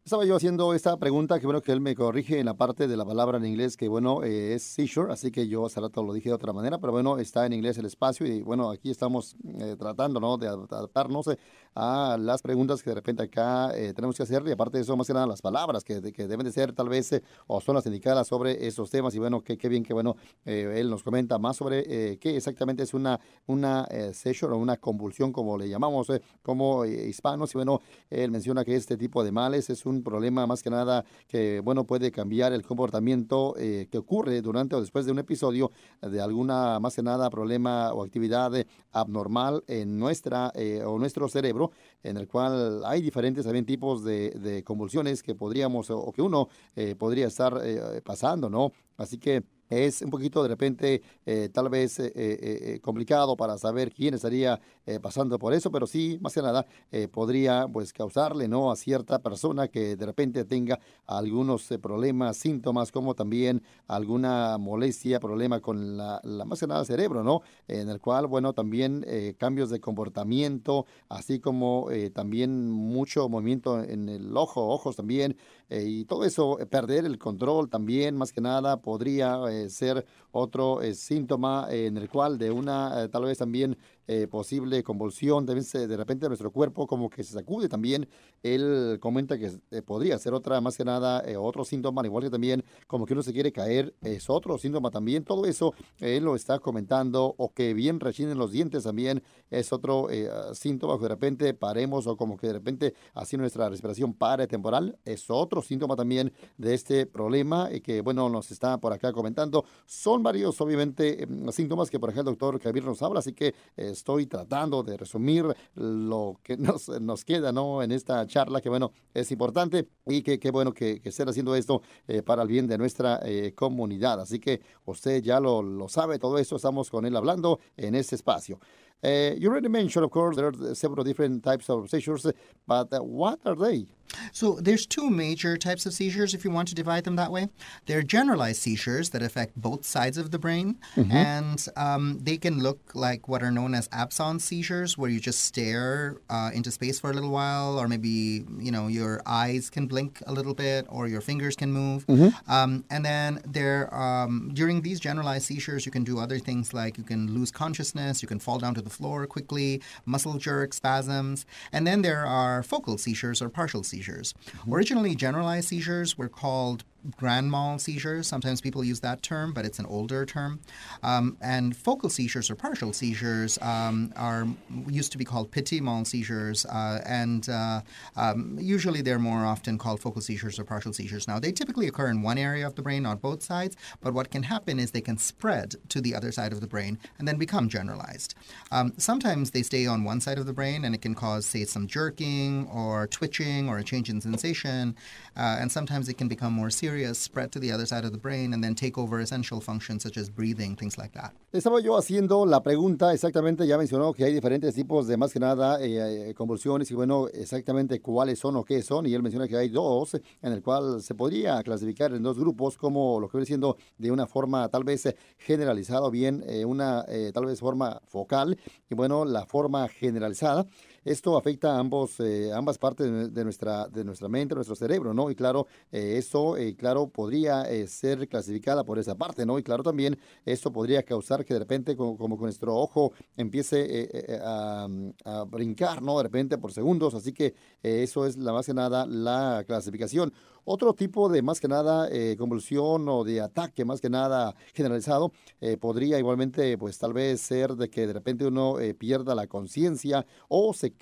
Estaba 0.06 0.26
yo 0.26 0.36
haciendo 0.36 0.74
esta 0.74 0.98
pregunta, 0.98 1.40
que 1.40 1.46
bueno 1.46 1.62
que 1.62 1.72
él 1.72 1.80
me 1.80 1.94
corrige 1.94 2.38
en 2.38 2.44
la 2.44 2.52
parte 2.52 2.86
de 2.86 2.94
la 2.94 3.06
palabra 3.06 3.38
en 3.38 3.46
inglés, 3.46 3.74
que 3.74 3.88
bueno, 3.88 4.22
eh, 4.22 4.52
es 4.52 4.62
seizure, 4.62 5.10
así 5.10 5.30
que 5.30 5.48
yo 5.48 5.64
hace 5.64 5.80
rato 5.80 6.02
lo 6.02 6.12
dije 6.12 6.28
de 6.28 6.34
otra 6.34 6.52
manera, 6.52 6.76
pero 6.76 6.92
bueno, 6.92 7.16
está 7.16 7.46
en 7.46 7.54
inglés 7.54 7.78
el 7.78 7.86
espacio 7.86 8.26
y 8.26 8.42
bueno, 8.42 8.68
aquí 8.68 8.90
estamos 8.90 9.34
eh, 9.60 9.76
tratando, 9.78 10.20
¿no? 10.20 10.36
De 10.36 10.46
adaptarnos 10.46 11.28
eh, 11.28 11.38
a 11.74 12.18
las 12.20 12.42
preguntas 12.42 12.82
que 12.82 12.90
de 12.90 12.96
repente 12.96 13.22
acá 13.22 13.72
tenemos 13.96 14.14
que 14.14 14.24
hacer 14.24 14.46
y 14.46 14.52
aparte 14.52 14.76
de 14.76 14.82
eso, 14.82 14.94
más 14.94 15.06
que 15.06 15.14
nada 15.14 15.26
las 15.26 15.40
palabras 15.40 15.82
que, 15.82 16.12
que 16.12 16.28
deben 16.28 16.44
de 16.44 16.52
ser 16.52 16.74
tal 16.74 16.90
vez 16.90 17.20
o 17.46 17.60
son 17.62 17.74
las 17.74 17.86
indicadas 17.86 18.28
sobre 18.28 18.64
esos 18.64 18.90
temas. 18.90 19.12
Y 19.16 19.18
bueno, 19.18 19.40
qué 19.42 19.68
bien 19.68 19.82
que 19.82 19.92
bueno, 19.92 20.14
él 20.44 20.88
nos 20.88 21.02
comenta 21.02 21.36
más 21.38 21.56
sobre 21.56 22.18
qué 22.18 22.36
exactamente 22.36 22.84
es 22.84 22.94
una, 22.94 23.18
una 23.46 23.88
seizure 24.12 24.54
o 24.54 24.58
una 24.58 24.76
convulsión, 24.76 25.32
como 25.32 25.58
le 25.58 25.68
llamamos 25.68 26.12
como 26.42 26.84
hispanos. 26.84 27.52
Y 27.54 27.58
bueno, 27.58 27.80
él 28.08 28.30
menciona 28.30 28.64
que 28.64 28.76
este 28.76 28.96
tipo 28.96 29.24
de 29.24 29.32
males 29.32 29.68
es 29.68 29.84
un 29.84 29.94
un 29.94 30.02
problema 30.02 30.46
más 30.46 30.62
que 30.62 30.70
nada 30.70 31.05
que, 31.29 31.61
bueno, 31.61 31.85
puede 31.85 32.11
cambiar 32.11 32.52
el 32.52 32.62
comportamiento 32.62 33.55
eh, 33.58 33.88
que 33.91 33.99
ocurre 33.99 34.41
durante 34.43 34.76
o 34.76 34.81
después 34.81 35.06
de 35.06 35.12
un 35.12 35.19
episodio 35.19 35.70
de 36.00 36.20
alguna, 36.20 36.79
más 36.81 36.94
que 36.96 37.02
nada, 37.02 37.31
problema 37.31 37.93
o 37.93 38.02
actividad 38.02 38.52
abnormal 38.93 39.62
en 39.67 39.99
nuestra 39.99 40.52
eh, 40.55 40.82
o 40.85 40.99
nuestro 40.99 41.29
cerebro, 41.29 41.70
en 42.02 42.17
el 42.17 42.29
cual 42.29 42.85
hay 42.85 43.00
diferentes 43.00 43.44
también 43.44 43.64
tipos 43.64 44.05
de, 44.05 44.62
convulsiones 44.64 45.23
que 45.23 45.35
podríamos 45.35 45.91
o, 45.91 46.12
que 46.12 46.23
uno 46.23 46.49
eh, 46.76 46.94
podría 46.96 47.26
estar 47.26 47.61
pasando, 48.05 48.49
¿no? 48.49 48.73
Así 48.96 49.19
que 49.19 49.43
es 49.70 50.02
un 50.02 50.11
poquito 50.11 50.43
de 50.43 50.49
repente 50.49 51.02
eh, 51.25 51.49
tal 51.52 51.69
vez 51.69 51.99
eh, 51.99 52.12
eh, 52.14 52.81
complicado 52.81 53.37
para 53.37 53.58
saber 53.58 53.93
quién 53.93 54.14
estaría 54.14 54.61
pasando 55.00 55.38
por 55.38 55.54
eso, 55.54 55.70
pero 55.70 55.86
sí, 55.86 56.19
más 56.20 56.34
que 56.34 56.42
nada, 56.42 56.66
podría 57.10 57.66
pues 57.66 57.92
causarle 57.92 58.48
no 58.48 58.70
a 58.70 58.76
cierta 58.76 59.19
persona 59.20 59.69
que 59.69 59.96
de 59.96 60.06
repente 60.06 60.44
tenga 60.44 60.78
algunos 61.06 61.69
problemas, 61.81 62.36
síntomas, 62.36 62.92
como 62.92 63.14
también 63.14 63.62
alguna 63.86 64.58
molestia, 64.58 65.20
problema 65.20 65.60
con 65.60 65.96
la, 65.96 66.20
la, 66.22 66.44
más 66.44 66.60
que 66.60 66.66
nada 66.66 66.84
cerebro, 66.84 67.22
¿no? 67.22 67.42
En 67.66 67.88
el 67.88 68.00
cual, 68.00 68.26
bueno, 68.26 68.52
también 68.52 69.04
cambios 69.38 69.70
de 69.70 69.81
comportamiento, 69.81 70.86
así 71.08 71.40
como 71.40 71.88
también 72.12 72.70
mucho 72.70 73.28
movimiento 73.28 73.82
en 73.82 74.08
el 74.08 74.36
ojo, 74.36 74.69
ojos 74.69 74.96
también, 74.96 75.36
y 75.70 76.04
todo 76.04 76.25
eso, 76.25 76.58
perder 76.70 77.04
el 77.06 77.19
control 77.19 77.69
también, 77.69 78.16
más 78.16 78.32
que 78.32 78.40
nada, 78.40 78.81
podría 78.82 79.40
eh, 79.50 79.70
ser 79.70 80.04
otro 80.32 80.82
eh, 80.82 80.94
síntoma 80.94 81.66
en 81.70 81.96
el 81.96 82.08
cual 82.08 82.38
de 82.38 82.50
una, 82.50 83.04
eh, 83.04 83.08
tal 83.08 83.25
vez 83.25 83.38
también 83.38 83.76
eh, 84.06 84.26
posible 84.26 84.82
convulsión, 84.82 85.46
de, 85.46 85.96
repente 85.96 86.28
nuestro 86.28 86.50
cuerpo 86.50 86.86
como 86.86 87.08
que 87.08 87.24
se 87.24 87.32
sacude 87.32 87.68
también. 87.68 88.06
Él 88.42 88.98
comenta 89.00 89.38
que 89.38 89.50
eh, 89.70 89.82
podría 89.82 90.18
ser 90.18 90.34
otra, 90.34 90.60
más 90.60 90.76
que 90.76 90.84
nada, 90.84 91.22
eh, 91.26 91.36
otro 91.36 91.64
síntoma, 91.64 92.00
al 92.00 92.06
igual 92.06 92.24
que 92.24 92.30
también 92.30 92.64
como 92.86 93.06
que 93.06 93.14
uno 93.14 93.22
se 93.22 93.32
quiere 93.32 93.50
caer, 93.52 93.94
es 94.02 94.28
otro 94.28 94.58
síntoma 94.58 94.90
también. 94.90 95.24
Todo 95.24 95.46
eso 95.46 95.72
él 96.00 96.24
lo 96.24 96.36
está 96.36 96.58
comentando, 96.58 97.34
o 97.38 97.52
que 97.52 97.72
bien 97.72 97.98
rechinen 97.98 98.36
los 98.36 98.52
dientes 98.52 98.84
también 98.84 99.22
es 99.50 99.72
otro 99.72 100.08
síntoma, 100.52 100.96
que 100.96 101.02
de 101.02 101.08
repente 101.08 101.54
paremos 101.54 102.06
o 102.06 102.16
como 102.16 102.36
que 102.36 102.48
de 102.48 102.52
repente 102.52 102.94
así 103.14 103.36
nuestra 103.36 103.68
respiración 103.68 104.12
pare 104.12 104.46
temporal, 104.46 104.98
es 105.04 105.30
otro 105.30 105.62
síntoma 105.62 105.96
también 105.96 106.32
de 106.58 106.74
este 106.74 107.06
problema 107.06 107.70
y 107.72 107.80
que 107.80 108.00
bueno, 108.00 108.28
nos 108.28 108.50
está 108.50 108.78
por 108.78 108.92
acá 108.92 109.12
comentando. 109.12 109.64
Son 109.86 110.22
varios, 110.22 110.60
obviamente, 110.60 111.22
em, 111.22 111.50
síntomas 111.52 111.90
que 111.90 111.98
por 111.98 112.10
ejemplo 112.10 112.30
el 112.30 112.38
doctor 112.38 112.60
Javier 112.60 112.84
nos 112.84 113.02
habla, 113.02 113.20
así 113.20 113.32
que 113.32 113.54
estoy 113.94 114.26
tratando 114.26 114.82
de 114.82 114.96
resumir 114.96 115.44
lo 115.75 116.38
que 116.43 116.56
nos, 116.58 116.88
nos 117.00 117.25
queda 117.25 117.50
¿no? 117.50 117.82
en 117.82 117.91
esta 117.91 118.26
charla, 118.26 118.60
que 118.60 118.69
bueno, 118.69 118.93
es 119.13 119.31
importante 119.32 119.89
y 120.06 120.22
que 120.22 120.51
bueno 120.51 120.72
que, 120.72 121.01
que, 121.01 121.08
haciendo 121.08 121.55
esto 121.55 121.82
eh, 122.06 122.22
para 122.22 122.43
el 122.43 122.48
bien 122.48 122.67
de 122.67 122.77
nuestra 122.77 123.20
eh, 123.24 123.53
comunidad. 123.55 124.20
Así 124.20 124.39
que 124.39 124.60
usted 124.84 125.22
ya 125.22 125.41
lo, 125.41 125.63
lo 125.63 125.89
sabe, 125.89 126.19
todo 126.19 126.39
eso 126.39 126.56
estamos 126.56 126.91
con 126.91 127.06
él 127.06 127.17
hablando 127.17 127.58
en 127.77 127.94
este 127.94 128.17
espacio. 128.17 128.60
Uh, 129.03 129.34
you 129.36 129.51
already 129.51 129.69
mentioned, 129.69 130.03
of 130.03 130.10
course, 130.10 130.34
there 130.34 130.46
are 130.46 130.74
several 130.74 131.05
different 131.05 131.44
types 131.44 131.69
of 131.69 131.91
seizures, 131.91 132.27
but 132.67 132.91
uh, 132.91 133.01
what 133.01 133.39
are 133.44 133.55
they? 133.55 133.86
So 134.32 134.58
there's 134.61 134.87
two 134.87 135.11
major 135.11 135.56
types 135.56 135.87
of 135.87 135.93
seizures, 135.93 136.34
if 136.34 136.44
you 136.44 136.51
want 136.51 136.69
to 136.69 136.75
divide 136.75 137.05
them 137.05 137.17
that 137.17 137.32
way. 137.32 137.49
They're 137.87 138.03
generalized 138.03 138.61
seizures 138.61 139.11
that 139.11 139.23
affect 139.23 139.56
both 139.56 139.84
sides 139.84 140.19
of 140.19 140.31
the 140.31 140.39
brain, 140.39 140.79
mm-hmm. 140.96 141.11
and 141.11 141.67
um, 141.77 142.19
they 142.23 142.37
can 142.37 142.61
look 142.61 142.81
like 142.94 143.29
what 143.29 143.43
are 143.43 143.51
known 143.51 143.75
as 143.75 143.89
absence 143.93 144.44
seizures, 144.44 144.96
where 144.99 145.11
you 145.11 145.20
just 145.20 145.44
stare 145.44 146.17
uh, 146.31 146.51
into 146.55 146.70
space 146.70 147.01
for 147.01 147.11
a 147.11 147.13
little 147.13 147.31
while, 147.31 147.79
or 147.79 147.89
maybe 147.89 148.44
you 148.58 148.70
know 148.70 148.89
your 148.89 149.20
eyes 149.27 149.70
can 149.70 149.87
blink 149.87 150.23
a 150.27 150.32
little 150.32 150.55
bit, 150.55 150.87
or 150.89 151.08
your 151.08 151.20
fingers 151.20 151.56
can 151.56 151.73
move. 151.73 152.06
Mm-hmm. 152.06 152.51
Um, 152.51 152.84
and 152.91 153.05
then 153.05 153.41
there, 153.46 153.93
um, 153.94 154.51
during 154.55 154.82
these 154.82 155.01
generalized 155.01 155.46
seizures, 155.46 155.87
you 155.87 155.93
can 155.93 156.05
do 156.05 156.19
other 156.19 156.39
things 156.39 156.75
like 156.75 156.99
you 156.99 157.05
can 157.05 157.32
lose 157.32 157.51
consciousness, 157.51 158.23
you 158.23 158.29
can 158.29 158.39
fall 158.39 158.58
down 158.58 158.75
to 158.75 158.82
the 158.82 158.91
floor 158.91 159.27
quickly, 159.27 159.82
muscle 160.05 160.34
jerk, 160.34 160.73
spasms, 160.73 161.46
and 161.73 161.87
then 161.87 162.03
there 162.03 162.27
are 162.27 162.63
focal 162.63 162.99
seizures 162.99 163.41
or 163.43 163.49
partial 163.49 163.82
seizures. 163.82 163.94
Mm-hmm. 163.98 164.74
Originally, 164.74 165.15
generalized 165.15 165.69
seizures 165.69 166.19
were 166.19 166.29
called 166.29 166.84
grand 167.17 167.51
mal 167.51 167.79
seizures. 167.79 168.27
Sometimes 168.27 168.61
people 168.61 168.84
use 168.84 169.01
that 169.01 169.23
term, 169.23 169.53
but 169.53 169.65
it's 169.65 169.79
an 169.79 169.87
older 169.87 170.25
term. 170.25 170.61
Um, 171.03 171.37
and 171.41 171.77
focal 171.77 172.11
seizures 172.11 172.51
or 172.51 172.55
partial 172.55 172.93
seizures 172.93 173.58
um, 173.63 174.13
are 174.17 174.46
used 174.89 175.13
to 175.13 175.19
be 175.19 175.25
called 175.25 175.51
petit 175.51 175.81
mal 175.81 176.05
seizures, 176.05 176.67
uh, 176.67 177.01
and 177.06 177.49
uh, 177.49 177.81
um, 178.17 178.58
usually 178.61 179.03
they're 179.03 179.19
more 179.19 179.44
often 179.44 179.79
called 179.79 180.01
focal 180.01 180.23
seizures 180.23 180.58
or 180.58 180.65
partial 180.65 180.93
seizures. 180.93 181.29
Now, 181.29 181.39
they 181.39 181.53
typically 181.53 181.89
occur 181.89 182.08
in 182.08 182.23
one 182.23 182.39
area 182.39 182.67
of 182.67 182.75
the 182.75 182.82
brain, 182.82 183.03
not 183.03 183.20
both 183.20 183.43
sides, 183.43 183.77
but 184.01 184.15
what 184.15 184.31
can 184.31 184.43
happen 184.44 184.79
is 184.79 184.91
they 184.91 185.01
can 185.01 185.19
spread 185.19 185.77
to 185.89 186.01
the 186.01 186.15
other 186.15 186.32
side 186.32 186.53
of 186.53 186.61
the 186.61 186.67
brain 186.67 186.99
and 187.19 187.27
then 187.29 187.37
become 187.37 187.69
generalized. 187.69 188.34
Um, 188.73 188.93
sometimes 188.96 189.51
they 189.51 189.63
stay 189.63 189.87
on 189.87 190.05
one 190.05 190.20
side 190.20 190.39
of 190.39 190.46
the 190.46 190.53
brain 190.53 190.84
and 190.84 190.94
it 190.94 191.03
can 191.03 191.15
cause, 191.15 191.46
say, 191.46 191.65
some 191.65 191.87
jerking 191.87 192.69
or 192.73 193.06
twitching 193.06 193.69
or 193.69 193.79
a 193.79 193.84
change 193.84 194.08
in 194.08 194.20
sensation. 194.20 194.96
Uh, 195.37 195.56
and 195.61 195.70
sometimes 195.70 196.08
it 196.08 196.15
can 196.15 196.29
become 196.29 196.53
more 196.53 196.70
serious, 196.70 196.94
spread 197.15 197.51
to 197.53 197.60
the 197.60 197.72
other 197.72 197.86
side 197.86 198.05
of 198.05 198.13
the 198.13 198.19
brain, 198.19 198.53
and 198.53 198.63
then 198.63 198.74
take 198.74 198.98
over 198.98 199.20
essential 199.20 199.60
functions 199.60 200.03
such 200.03 200.17
as 200.17 200.29
breathing, 200.31 200.77
things 200.77 200.96
like 200.96 201.13
that. 201.13 201.32
Estaba 201.53 201.81
yo 201.81 201.96
haciendo 201.96 202.46
la 202.46 202.63
pregunta, 202.63 203.13
exactamente, 203.13 203.67
ya 203.67 203.79
mencionó 203.79 204.13
que 204.13 204.24
hay 204.24 204.32
diferentes 204.32 204.74
tipos 204.74 205.06
de 205.06 205.17
más 205.17 205.32
que 205.32 205.41
nada 205.41 205.81
eh, 205.81 206.31
eh, 206.31 206.34
convulsiones 206.34 206.91
y 206.91 206.94
bueno, 206.94 207.29
exactamente 207.29 208.01
cuáles 208.01 208.39
son 208.39 208.56
o 208.56 208.65
qué 208.65 208.82
son. 208.82 209.06
Y 209.06 209.15
él 209.15 209.22
menciona 209.22 209.48
que 209.48 209.56
hay 209.56 209.69
dos 209.69 210.15
en 210.15 210.53
el 210.53 210.63
cual 210.63 211.03
se 211.03 211.15
podría 211.15 211.63
clasificar 211.63 212.13
en 212.13 212.22
dos 212.22 212.39
grupos 212.39 212.77
como 212.77 213.20
lo 213.20 213.29
que 213.29 213.39
viene 213.39 213.46
siendo 213.46 213.77
de 213.98 214.10
una 214.10 214.27
forma 214.27 214.69
tal 214.69 214.84
vez 214.84 215.15
generalizada 215.39 216.03
o 216.03 216.10
bien 216.10 216.44
eh, 216.46 216.65
una 216.65 217.05
tal 217.32 217.46
vez 217.46 217.60
forma 217.60 218.01
focal 218.06 218.58
y 218.91 218.94
bueno, 218.94 219.24
la 219.24 219.46
forma 219.46 219.89
generalizada. 219.89 220.67
Esto 221.05 221.37
afecta 221.37 221.77
a 221.77 221.79
ambos, 221.79 222.19
eh, 222.20 222.51
ambas 222.53 222.79
partes 222.79 223.32
de 223.32 223.44
nuestra, 223.44 223.89
de 223.89 224.05
nuestra 224.05 224.29
mente, 224.29 224.55
nuestro 224.55 224.75
cerebro, 224.75 225.13
¿no? 225.13 225.31
Y 225.31 225.34
claro, 225.34 225.67
eh, 225.93 226.17
eso, 226.17 226.56
eh, 226.56 226.75
claro, 226.77 227.08
podría 227.08 227.65
ser 227.87 228.27
clasificada 228.29 228.84
por 228.84 228.99
esa 228.99 229.15
parte, 229.15 229.44
¿no? 229.44 229.58
Y 229.58 229.63
claro, 229.63 229.82
también 229.82 230.19
esto 230.44 230.73
podría 230.73 231.03
causar 231.03 231.44
que 231.44 231.55
de 231.55 231.61
repente, 231.61 231.96
como, 231.96 232.17
como 232.17 232.37
con 232.37 232.46
nuestro 232.46 232.75
ojo 232.75 233.13
empiece 233.37 234.08
a, 234.43 234.89
a, 235.25 235.44
brincar, 235.44 236.03
¿no? 236.03 236.17
De 236.19 236.23
repente 236.23 236.56
por 236.58 236.73
segundos, 236.73 237.15
así 237.15 237.32
que 237.32 237.55
eso 237.82 238.27
es 238.27 238.37
la 238.37 238.53
más 238.53 238.67
que 238.67 238.75
nada 238.75 239.06
la 239.06 239.65
clasificación. 239.67 240.32
Otro 240.64 240.94
tipo 240.94 241.28
de 241.28 241.42
más 241.42 241.60
que 241.60 241.68
nada 241.68 242.08
eh, 242.10 242.36
convulsión 242.38 243.06
o 243.08 243.22
de 243.22 243.40
ataque 243.40 243.84
más 243.84 244.00
que 244.00 244.08
nada 244.08 244.54
generalizado 244.72 245.32
eh, 245.60 245.76
podría 245.76 246.18
igualmente 246.18 246.78
pues 246.78 246.98
tal 246.98 247.12
vez 247.12 247.42
ser 247.42 247.76
de 247.76 247.90
que 247.90 248.06
de 248.06 248.14
repente 248.14 248.46
uno 248.46 248.80
eh, 248.80 248.94
pierda 248.94 249.34
la 249.34 249.46
conciencia 249.46 250.24
o 250.48 250.72
se, 250.72 250.94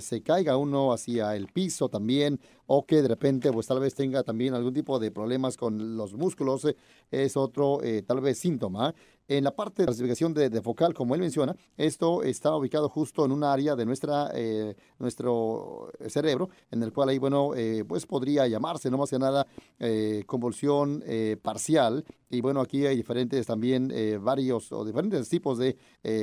se 0.00 0.22
caiga 0.22 0.56
uno 0.58 0.92
hacia 0.92 1.34
el 1.36 1.46
piso 1.46 1.88
también 1.88 2.38
o 2.66 2.84
que 2.84 3.00
de 3.00 3.08
repente 3.08 3.50
pues 3.50 3.66
tal 3.66 3.80
vez 3.80 3.94
tenga 3.94 4.22
también 4.22 4.54
algún 4.54 4.74
tipo 4.74 4.98
de 4.98 5.10
problemas 5.10 5.56
con 5.56 5.96
los 5.96 6.14
músculos, 6.14 6.66
es 7.10 7.36
otro 7.36 7.80
tal 8.06 8.20
vez 8.20 8.38
síntoma. 8.38 8.94
En 9.36 9.44
la 9.44 9.56
parte 9.56 9.82
de 9.82 9.86
clasificación 9.86 10.34
de, 10.34 10.60
focal, 10.60 10.92
como 10.92 11.14
él 11.14 11.20
menciona, 11.20 11.56
esto 11.76 12.22
está 12.22 12.54
ubicado 12.54 12.88
justo 12.88 13.24
en 13.24 13.32
un 13.32 13.44
área 13.44 13.74
de 13.74 13.86
nuestra, 13.86 14.30
nuestro 14.98 15.90
cerebro, 16.08 16.50
en 16.70 16.82
el 16.82 16.92
cual 16.92 17.08
ahí, 17.08 17.18
bueno, 17.18 17.52
pues 17.88 18.06
podría 18.06 18.46
llamarse 18.46 18.90
no 18.90 18.98
más 18.98 19.10
que 19.10 19.18
nada 19.18 19.46
eh, 19.78 20.22
convulsión 20.26 21.02
eh, 21.06 21.36
parcial. 21.40 22.04
Y 22.30 22.40
bueno, 22.40 22.60
aquí 22.60 22.86
hay 22.86 22.96
diferentes 22.96 23.46
también, 23.46 23.90
eh, 23.92 24.18
varios 24.20 24.70
o 24.72 24.84
diferentes 24.84 25.28
tipos 25.28 25.58
de 25.58 25.76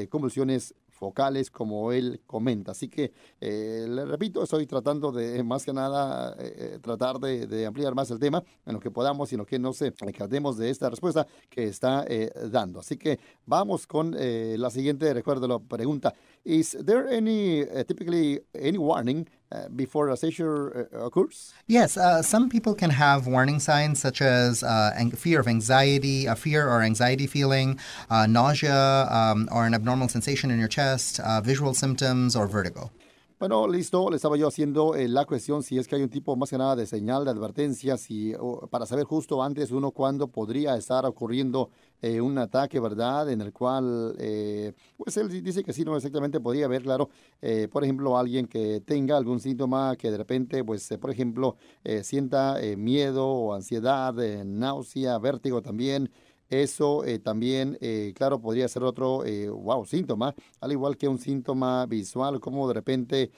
convulsiones 0.09 0.75
focales, 0.99 1.49
como 1.49 1.91
él 1.91 2.21
comenta. 2.27 2.71
Así 2.71 2.89
que, 2.89 3.11
le 3.39 4.05
repito, 4.05 4.43
estoy 4.43 4.67
tratando 4.67 5.11
de, 5.11 5.41
más 5.43 5.65
que 5.65 5.73
nada, 5.73 6.35
tratar 6.81 7.19
de, 7.19 7.65
ampliar 7.65 7.95
más 7.95 8.11
el 8.11 8.19
tema 8.19 8.43
en 8.65 8.73
lo 8.73 8.79
que 8.79 8.91
podamos 8.91 9.31
y 9.31 9.35
en 9.35 9.39
lo 9.39 9.45
que 9.45 9.57
no 9.59 9.73
se 9.73 9.91
quedemos 9.91 10.57
de 10.57 10.69
esta 10.69 10.89
respuesta 10.89 11.25
que 11.49 11.63
está 11.63 12.05
dando. 12.51 12.79
Así 12.79 12.97
que 12.97 13.19
vamos 13.45 13.87
con 13.87 14.15
la 14.15 14.69
siguiente, 14.69 15.13
recuerdo 15.13 15.47
la 15.47 15.59
pregunta. 15.59 16.13
Is 16.43 16.77
there 16.85 17.15
any, 17.15 17.65
typically, 17.85 18.41
any 18.53 18.77
warning 18.77 19.27
uh, 19.51 19.67
before 19.75 20.09
a 20.09 20.17
seizure 20.17 20.89
uh, 20.93 21.05
occurs? 21.05 21.53
Yes, 21.67 21.97
uh, 21.97 22.21
some 22.21 22.49
people 22.49 22.75
can 22.75 22.89
have 22.89 23.27
warning 23.27 23.59
signs 23.59 23.99
such 23.99 24.21
as 24.21 24.63
uh, 24.63 24.91
fear 25.15 25.39
of 25.39 25.47
anxiety, 25.47 26.25
a 26.25 26.35
fear 26.35 26.67
or 26.67 26.81
anxiety 26.81 27.27
feeling, 27.27 27.79
uh, 28.09 28.25
nausea, 28.27 29.07
um, 29.09 29.49
or 29.51 29.65
an 29.65 29.73
abnormal 29.73 30.07
sensation 30.07 30.51
in 30.51 30.59
your 30.59 30.67
chest, 30.67 31.19
uh, 31.19 31.41
visual 31.41 31.73
symptoms, 31.73 32.35
or 32.35 32.47
vertigo. 32.47 32.91
Bueno, 33.39 33.69
listo, 33.69 34.09
le 34.09 34.17
estaba 34.17 34.35
yo 34.35 34.49
haciendo 34.49 34.95
eh, 34.95 35.07
la 35.07 35.23
cuestión 35.23 35.63
si 35.63 35.77
es 35.77 35.87
que 35.87 35.95
hay 35.95 36.03
un 36.03 36.09
tipo 36.09 36.35
más 36.35 36.49
que 36.49 36.57
nada 36.57 36.75
de 36.75 36.85
señal 36.85 37.23
de 37.23 37.31
advertencia, 37.31 37.95
si, 37.95 38.33
para 38.69 38.85
saber 38.85 39.05
justo 39.05 39.41
antes 39.41 39.71
uno 39.71 39.91
cuándo 39.91 40.27
podría 40.27 40.75
estar 40.75 41.05
ocurriendo 41.05 41.69
eh, 42.01 42.21
un 42.21 42.37
ataque, 42.37 42.79
¿verdad? 42.79 43.29
En 43.29 43.41
el 43.41 43.51
cual, 43.53 44.15
eh, 44.19 44.73
pues 44.97 45.17
él 45.17 45.29
dice 45.43 45.63
que 45.63 45.73
sí, 45.73 45.83
no 45.83 45.95
exactamente 45.95 46.39
podría 46.39 46.65
haber, 46.65 46.83
claro, 46.83 47.09
por 47.71 47.83
ejemplo, 47.83 48.17
alguien 48.17 48.47
que 48.47 48.81
tenga 48.81 49.17
algún 49.17 49.39
síntoma 49.39 49.95
que 49.97 50.11
de 50.11 50.17
repente, 50.17 50.63
pues, 50.63 50.89
por 50.99 51.11
ejemplo, 51.11 51.55
sienta 52.03 52.57
miedo 52.77 53.27
o 53.27 53.53
ansiedad, 53.53 54.13
náusea, 54.43 55.17
vértigo 55.19 55.61
también, 55.61 56.11
eso 56.49 57.05
eh, 57.05 57.19
también, 57.19 57.77
eh, 57.79 58.13
claro, 58.15 58.41
podría 58.41 58.67
ser 58.67 58.83
otro, 58.83 59.23
eh, 59.25 59.49
wow, 59.49 59.85
síntoma, 59.85 60.33
al 60.59 60.71
igual 60.71 60.97
que 60.97 61.07
un 61.07 61.19
síntoma 61.19 61.85
visual, 61.85 62.39
como 62.39 62.67
de 62.67 62.73
repente 62.73 63.31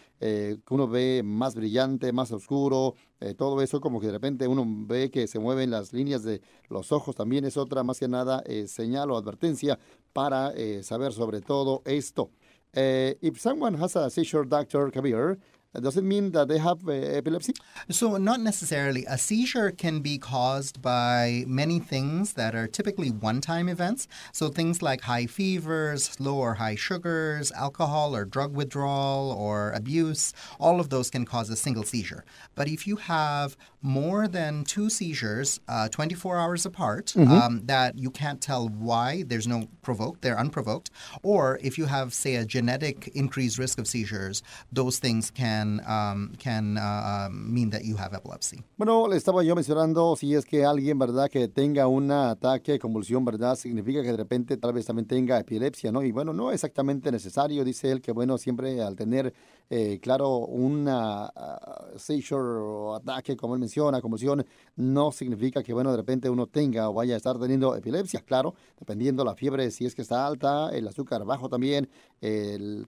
uno 0.69 0.87
ve 0.87 1.21
más 1.23 1.55
brillante, 1.55 2.13
más 2.13 2.31
oscuro, 2.31 2.95
todo 3.37 3.61
eso 3.61 3.81
como 3.81 3.99
que 3.99 4.07
de 4.07 4.13
repente 4.13 4.47
uno 4.47 4.63
ve 4.67 5.09
que 5.09 5.27
se 5.27 5.39
mueven 5.39 5.71
las 5.71 5.93
líneas 5.93 6.23
de 6.23 6.41
los 6.69 6.91
ojos, 6.91 7.15
también 7.15 7.43
es 7.43 7.57
otra 7.57 7.83
más 7.83 7.99
que 7.99 8.07
nada 8.07 8.43
señal 8.67 9.09
o 9.09 9.17
advertencia 9.17 9.79
para 10.13 10.53
saber 10.83 11.11
sobre 11.11 11.41
todo 11.41 11.81
esto. 11.85 12.29
if 12.73 13.39
someone 13.39 13.75
has 13.75 13.95
a 13.95 14.09
seizure, 14.11 14.45
Dr. 14.47 14.91
Kabir, 14.91 15.39
does 15.79 15.95
it 15.95 16.03
mean 16.03 16.31
that 16.31 16.49
they 16.49 16.57
have 16.57 16.85
uh, 16.87 16.91
epilepsy? 16.91 17.53
So, 17.89 18.17
not 18.17 18.41
necessarily. 18.41 19.05
A 19.07 19.17
seizure 19.17 19.71
can 19.71 20.01
be 20.01 20.17
caused 20.17 20.81
by 20.81 21.45
many 21.47 21.79
things 21.79 22.33
that 22.33 22.55
are 22.55 22.67
typically 22.67 23.09
one 23.09 23.39
time 23.39 23.69
events. 23.69 24.07
So, 24.33 24.49
things 24.49 24.81
like 24.81 25.01
high 25.01 25.27
fevers, 25.27 26.19
low 26.19 26.35
or 26.35 26.55
high 26.55 26.75
sugars, 26.75 27.53
alcohol 27.53 28.13
or 28.15 28.25
drug 28.25 28.53
withdrawal, 28.53 29.31
or 29.31 29.71
abuse, 29.71 30.33
all 30.59 30.81
of 30.81 30.89
those 30.89 31.09
can 31.09 31.25
cause 31.25 31.49
a 31.49 31.55
single 31.55 31.83
seizure. 31.83 32.25
But 32.55 32.67
if 32.67 32.85
you 32.85 32.97
have 32.97 33.55
more 33.81 34.27
than 34.27 34.65
two 34.65 34.89
seizures, 34.89 35.59
uh, 35.67 35.87
24 35.87 36.37
hours 36.37 36.65
apart, 36.65 37.07
mm-hmm. 37.15 37.31
um, 37.31 37.61
that 37.65 37.97
you 37.97 38.11
can't 38.11 38.41
tell 38.41 38.67
why, 38.67 39.23
there's 39.25 39.47
no 39.47 39.67
provoked, 39.81 40.21
they're 40.21 40.37
unprovoked, 40.37 40.91
or 41.23 41.59
if 41.63 41.77
you 41.77 41.85
have, 41.85 42.13
say, 42.13 42.35
a 42.35 42.45
genetic 42.45 43.09
increased 43.15 43.57
risk 43.57 43.79
of 43.79 43.87
seizures, 43.87 44.43
those 44.71 44.99
things 44.99 45.31
can 45.31 45.60
can, 45.61 46.77
um, 46.77 46.77
uh, 46.77 47.27
um, 47.27 47.53
mean 47.53 47.69
that 47.69 47.81
you 47.83 47.97
have 47.97 48.15
epilepsy. 48.15 48.63
Bueno, 48.77 49.07
le 49.07 49.17
estaba 49.17 49.43
yo 49.43 49.55
mencionando 49.55 50.15
si 50.15 50.33
es 50.33 50.45
que 50.45 50.65
alguien, 50.65 50.97
¿verdad?, 50.97 51.29
que 51.29 51.47
tenga 51.47 51.87
un 51.87 52.11
ataque, 52.11 52.79
convulsión, 52.79 53.23
¿verdad?, 53.25 53.55
significa 53.55 54.01
que 54.01 54.11
de 54.11 54.17
repente 54.17 54.57
tal 54.57 54.73
vez 54.73 54.85
también 54.85 55.07
tenga 55.07 55.39
epilepsia, 55.39 55.91
¿no? 55.91 56.03
Y 56.03 56.11
bueno, 56.11 56.33
no 56.33 56.51
exactamente 56.51 57.11
necesario, 57.11 57.63
dice 57.63 57.91
él, 57.91 58.01
que 58.01 58.11
bueno, 58.11 58.37
siempre 58.37 58.81
al 58.81 58.95
tener, 58.95 59.33
eh, 59.69 59.99
claro, 60.01 60.39
una 60.39 61.25
uh, 61.25 61.97
seizure 61.97 62.59
o 62.61 62.95
ataque, 62.95 63.35
como 63.37 63.53
él 63.53 63.59
menciona, 63.59 64.01
convulsión, 64.01 64.45
no 64.75 65.11
significa 65.11 65.63
que, 65.63 65.73
bueno, 65.73 65.91
de 65.91 65.97
repente 65.97 66.29
uno 66.29 66.47
tenga 66.47 66.89
o 66.89 66.93
vaya 66.93 67.13
a 67.13 67.17
estar 67.17 67.39
teniendo 67.39 67.75
epilepsia, 67.75 68.21
claro, 68.21 68.55
dependiendo 68.79 69.23
la 69.23 69.35
fiebre, 69.35 69.71
si 69.71 69.85
es 69.85 69.95
que 69.95 70.01
está 70.01 70.25
alta, 70.25 70.69
el 70.71 70.87
azúcar 70.87 71.23
bajo 71.25 71.49
también, 71.49 71.89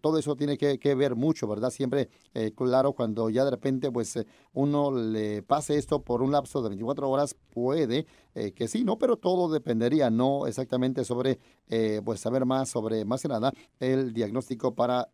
todo 0.02 0.18
eso 0.18 0.36
tiene 0.36 0.58
que, 0.58 0.78
que 0.78 0.96
ver 0.96 1.16
mucho, 1.16 1.48
¿verdad? 1.48 1.70
Siempre 1.70 2.10
eh, 2.34 2.52
claro, 2.64 2.94
cuando 2.94 3.30
ya 3.30 3.46
de 3.46 3.52
repente 3.52 3.92
pues 3.92 4.16
eh, 4.16 4.26
uno 4.54 4.92
le 4.92 5.44
pase 5.44 5.78
esto 5.78 6.02
por 6.02 6.22
un 6.22 6.32
lapso 6.32 6.62
de 6.62 6.70
24 6.70 7.10
horas, 7.10 7.36
puede 7.52 8.06
eh, 8.36 8.52
que 8.52 8.68
sí, 8.68 8.84
¿no? 8.84 8.98
Pero 8.98 9.18
todo 9.18 9.52
dependería, 9.52 10.10
no 10.10 10.48
exactamente 10.48 11.06
sobre, 11.06 11.40
eh, 11.68 12.02
pues 12.04 12.20
saber 12.20 12.46
más 12.46 12.70
sobre, 12.70 13.06
más 13.06 13.22
que 13.22 13.28
nada, 13.28 13.52
el 13.80 14.14
diagnóstico 14.14 14.76
para, 14.76 15.10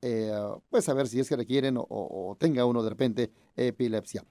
pues 0.69 0.85
saber 0.85 1.07
si 1.07 1.19
es 1.19 1.29
que 1.29 1.35
requieren 1.35 1.75
o 1.77 2.35
tenga 2.39 2.65
uno 2.65 2.83
de 2.83 2.89
repente 2.89 3.31
epilepsia. 3.55 4.23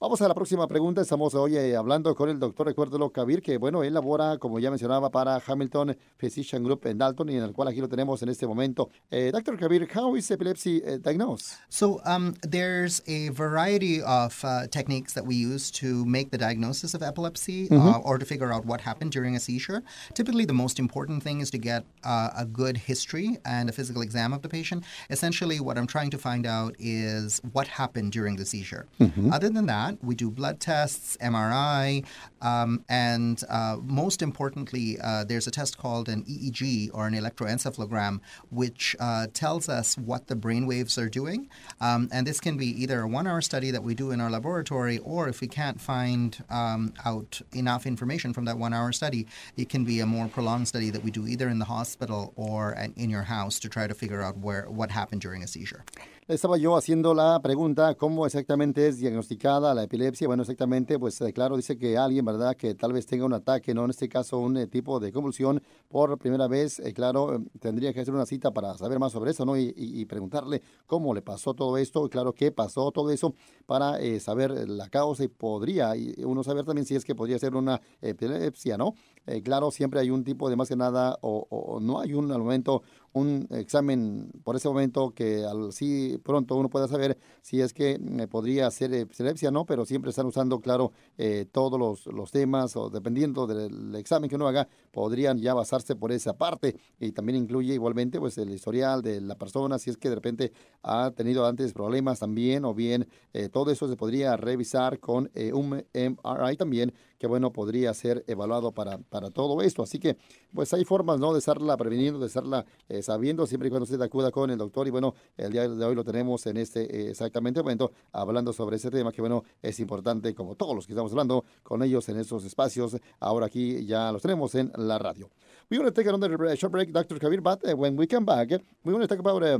Vamos 0.00 0.20
a 0.20 0.28
la 0.28 0.34
próxima 0.34 0.66
pregunta. 0.66 1.00
Estamos 1.00 1.34
hoy 1.34 1.56
hablando 1.72 2.14
con 2.14 2.28
el 2.28 2.38
doctor 2.38 2.66
Recuerdo 2.66 3.10
Kabir, 3.10 3.40
que 3.40 3.58
bueno, 3.58 3.84
él 3.84 3.94
labora, 3.94 4.38
como 4.38 4.58
ya 4.58 4.68
mencionaba, 4.68 5.10
para 5.10 5.40
Hamilton 5.46 5.96
Physician 6.16 6.64
Group 6.64 6.86
en 6.86 6.98
Dalton 6.98 7.28
y 7.30 7.36
en 7.36 7.44
el 7.44 7.52
cual 7.52 7.68
aquí 7.68 7.80
lo 7.80 7.88
tenemos 7.88 8.20
en 8.22 8.28
este 8.28 8.46
momento. 8.46 8.90
Eh, 9.10 9.30
Dr. 9.32 9.56
Kabir, 9.56 9.88
how 9.94 10.16
is 10.16 10.30
epilepsy 10.30 10.82
uh, 10.82 10.98
diagnosed? 10.98 11.58
So 11.68 12.00
um, 12.04 12.34
there's 12.42 13.02
a 13.06 13.28
variety 13.30 14.02
of 14.02 14.44
uh, 14.44 14.66
techniques 14.66 15.14
that 15.14 15.26
we 15.26 15.36
use 15.36 15.70
to 15.80 16.04
make 16.04 16.30
the 16.30 16.38
diagnosis 16.38 16.94
of 16.94 17.02
epilepsy 17.02 17.68
mm-hmm. 17.68 17.88
uh, 17.88 17.98
or 17.98 18.18
to 18.18 18.24
figure 18.24 18.52
out 18.52 18.66
what 18.66 18.80
happened 18.80 19.12
during 19.12 19.36
a 19.36 19.40
seizure. 19.40 19.82
Typically, 20.14 20.44
the 20.44 20.52
most 20.52 20.78
important 20.78 21.22
thing 21.22 21.40
is 21.40 21.50
to 21.50 21.58
get 21.58 21.84
uh, 22.02 22.30
a 22.36 22.44
good 22.44 22.76
history 22.76 23.38
and 23.44 23.68
a 23.68 23.72
physical 23.72 24.02
exam 24.02 24.32
of 24.32 24.42
the 24.42 24.48
patient. 24.48 24.82
Essentially, 25.08 25.60
what 25.60 25.78
I'm 25.78 25.86
trying 25.86 26.10
to 26.10 26.18
find 26.18 26.46
out 26.46 26.74
is 26.80 27.40
what 27.52 27.68
happened 27.68 28.10
during 28.10 28.36
the 28.36 28.44
seizure. 28.44 28.86
Mm-hmm. 29.00 29.32
Other 29.32 29.50
than 29.50 29.66
that, 29.66 29.83
that. 29.84 30.04
We 30.04 30.14
do 30.14 30.30
blood 30.30 30.60
tests, 30.60 31.16
MRI, 31.20 32.04
um, 32.40 32.84
and 32.88 33.42
uh, 33.48 33.76
most 33.82 34.22
importantly, 34.22 34.98
uh, 35.02 35.24
there's 35.24 35.46
a 35.46 35.50
test 35.50 35.78
called 35.78 36.08
an 36.08 36.24
EEG 36.24 36.90
or 36.92 37.06
an 37.06 37.14
electroencephalogram, 37.14 38.20
which 38.50 38.96
uh, 39.00 39.26
tells 39.32 39.68
us 39.68 39.96
what 39.96 40.26
the 40.26 40.36
brain 40.36 40.66
waves 40.66 40.98
are 40.98 41.08
doing. 41.08 41.48
Um, 41.80 42.08
and 42.12 42.26
this 42.26 42.40
can 42.40 42.56
be 42.56 42.68
either 42.82 43.00
a 43.02 43.08
one 43.08 43.26
hour 43.26 43.40
study 43.40 43.70
that 43.70 43.82
we 43.82 43.94
do 43.94 44.10
in 44.10 44.20
our 44.20 44.30
laboratory, 44.30 44.98
or 44.98 45.28
if 45.28 45.40
we 45.40 45.48
can't 45.48 45.80
find 45.80 46.42
um, 46.50 46.92
out 47.04 47.40
enough 47.54 47.86
information 47.86 48.32
from 48.32 48.44
that 48.46 48.58
one 48.58 48.72
hour 48.72 48.92
study, 48.92 49.26
it 49.56 49.68
can 49.68 49.84
be 49.84 50.00
a 50.00 50.06
more 50.06 50.28
prolonged 50.28 50.68
study 50.68 50.90
that 50.90 51.02
we 51.02 51.10
do 51.10 51.26
either 51.26 51.48
in 51.48 51.58
the 51.58 51.64
hospital 51.64 52.32
or 52.36 52.76
in 52.96 53.10
your 53.10 53.22
house 53.22 53.58
to 53.60 53.68
try 53.68 53.86
to 53.86 53.94
figure 53.94 54.22
out 54.22 54.36
where 54.38 54.64
what 54.68 54.90
happened 54.90 55.20
during 55.20 55.42
a 55.42 55.46
seizure. 55.46 55.84
Estaba 56.26 56.56
yo 56.56 56.74
haciendo 56.74 57.12
la 57.12 57.38
pregunta, 57.42 57.96
¿cómo 57.96 58.24
exactamente 58.24 58.88
es 58.88 58.96
diagnosticada 58.96 59.74
la 59.74 59.82
epilepsia? 59.82 60.26
Bueno, 60.26 60.42
exactamente, 60.42 60.98
pues 60.98 61.20
eh, 61.20 61.34
claro, 61.34 61.54
dice 61.54 61.76
que 61.76 61.98
alguien, 61.98 62.24
¿verdad?, 62.24 62.56
que 62.56 62.74
tal 62.74 62.94
vez 62.94 63.04
tenga 63.04 63.26
un 63.26 63.34
ataque, 63.34 63.74
¿no? 63.74 63.84
En 63.84 63.90
este 63.90 64.08
caso, 64.08 64.38
un 64.38 64.56
eh, 64.56 64.66
tipo 64.66 64.98
de 65.00 65.12
convulsión 65.12 65.62
por 65.86 66.16
primera 66.16 66.48
vez, 66.48 66.78
eh, 66.78 66.94
claro, 66.94 67.42
tendría 67.60 67.92
que 67.92 68.00
hacer 68.00 68.14
una 68.14 68.24
cita 68.24 68.52
para 68.52 68.72
saber 68.78 68.98
más 68.98 69.12
sobre 69.12 69.32
eso, 69.32 69.44
¿no? 69.44 69.54
Y, 69.58 70.06
preguntarle 70.06 70.62
cómo 70.86 71.12
le 71.12 71.20
pasó 71.20 71.52
todo 71.52 71.76
esto, 71.76 72.08
claro, 72.08 72.32
qué 72.32 72.50
pasó 72.50 72.90
todo 72.90 73.10
eso, 73.10 73.34
para 73.66 73.98
saber 74.18 74.68
la 74.68 74.88
causa 74.88 75.24
y 75.24 75.28
podría 75.28 75.92
uno 76.18 76.42
saber 76.42 76.64
también 76.64 76.86
si 76.86 76.94
es 76.94 77.04
que 77.04 77.14
podría 77.14 77.38
ser 77.38 77.54
una 77.54 77.80
epilepsia, 78.00 78.76
¿no? 78.76 78.94
claro, 79.42 79.70
siempre 79.70 80.00
hay 80.00 80.10
un 80.10 80.22
tipo 80.22 80.50
de 80.50 80.56
más 80.56 80.68
que 80.68 80.76
nada, 80.76 81.18
o 81.22 81.78
no 81.80 82.00
hay 82.00 82.12
un 82.12 82.30
al 82.30 82.40
momento 82.40 82.82
un 83.14 83.46
examen 83.50 84.30
por 84.42 84.56
ese 84.56 84.68
momento 84.68 85.12
que 85.12 85.44
al 85.44 85.72
sí 85.72 86.20
pronto 86.22 86.56
uno 86.56 86.68
pueda 86.68 86.88
saber 86.88 87.16
si 87.42 87.60
es 87.60 87.72
que 87.72 87.98
podría 88.30 88.70
ser 88.70 88.92
epilepsia 88.92 89.50
no, 89.50 89.64
pero 89.64 89.86
siempre 89.86 90.10
están 90.10 90.26
usando, 90.26 90.60
claro, 90.60 90.92
eh, 91.16 91.46
todos 91.50 91.78
los, 91.78 92.06
los, 92.06 92.32
temas 92.32 92.76
o 92.76 92.90
dependiendo 92.90 93.46
del 93.46 93.94
examen 93.94 94.28
que 94.28 94.34
uno 94.34 94.48
haga, 94.48 94.68
podrían 94.90 95.38
ya 95.38 95.54
basarse 95.54 95.94
por 95.94 96.10
esa 96.10 96.36
parte 96.36 96.76
y 96.98 97.12
también 97.12 97.36
incluye 97.36 97.74
igualmente 97.74 98.18
pues 98.18 98.36
el 98.38 98.50
historial 98.50 99.00
de 99.00 99.20
la 99.20 99.36
persona, 99.36 99.78
si 99.78 99.90
es 99.90 99.96
que 99.96 100.08
de 100.08 100.16
repente 100.16 100.52
ha 100.82 101.12
tenido 101.12 101.46
antes 101.46 101.72
problemas 101.72 102.18
también 102.18 102.64
o 102.64 102.74
bien 102.74 103.06
eh, 103.32 103.48
todo 103.48 103.70
eso 103.70 103.88
se 103.88 103.96
podría 103.96 104.36
revisar 104.36 104.98
con 104.98 105.30
eh, 105.34 105.52
un 105.52 105.84
MRI 105.94 106.56
también 106.56 106.92
que 107.24 107.28
bueno, 107.28 107.52
podría 107.52 107.94
ser 107.94 108.22
evaluado 108.26 108.72
para, 108.72 108.98
para 108.98 109.30
todo 109.30 109.62
esto. 109.62 109.82
Así 109.82 109.98
que, 109.98 110.18
pues 110.52 110.74
hay 110.74 110.84
formas, 110.84 111.18
¿no? 111.18 111.32
De 111.32 111.38
estarla 111.38 111.74
preveniendo, 111.78 112.18
de 112.20 112.26
estarla 112.26 112.66
eh, 112.90 112.98
sabiendo, 113.04 113.46
siempre 113.46 113.68
y 113.68 113.70
cuando 113.70 113.84
usted 113.84 114.00
acuda 114.00 114.30
con 114.30 114.50
el 114.50 114.58
doctor. 114.58 114.86
Y 114.86 114.90
bueno, 114.90 115.14
el 115.36 115.52
día 115.52 115.68
de 115.68 115.84
hoy 115.84 115.94
lo 115.94 116.04
tenemos 116.04 116.46
en 116.46 116.56
este 116.56 116.82
eh, 116.82 117.10
exactamente 117.10 117.62
momento, 117.62 117.92
hablando 118.12 118.52
sobre 118.52 118.76
ese 118.76 118.90
tema 118.90 119.12
que, 119.12 119.20
bueno, 119.20 119.44
es 119.62 119.78
importante, 119.80 120.34
como 120.34 120.56
todos 120.56 120.74
los 120.74 120.86
que 120.86 120.92
estamos 120.92 121.12
hablando 121.12 121.44
con 121.62 121.82
ellos 121.82 122.08
en 122.08 122.18
estos 122.18 122.44
espacios. 122.44 122.96
Ahora 123.20 123.46
aquí 123.46 123.86
ya 123.86 124.10
los 124.10 124.22
tenemos 124.22 124.54
en 124.54 124.72
la 124.76 124.98
radio. 124.98 125.30
We 125.70 125.78
want 125.78 125.94
to 125.94 125.94
take 125.94 126.08
another 126.08 126.56
short 126.56 126.72
break, 126.72 126.92
Dr. 126.92 127.18
Kabir, 127.18 127.40
but 127.40 127.64
uh, 127.64 127.76
when 127.76 127.96
we 127.96 128.06
come 128.06 128.26
back, 128.26 128.50
we 128.84 128.92
want 128.92 129.02
to 129.02 129.08
talk 129.08 129.18
about 129.18 129.42
uh, 129.42 129.58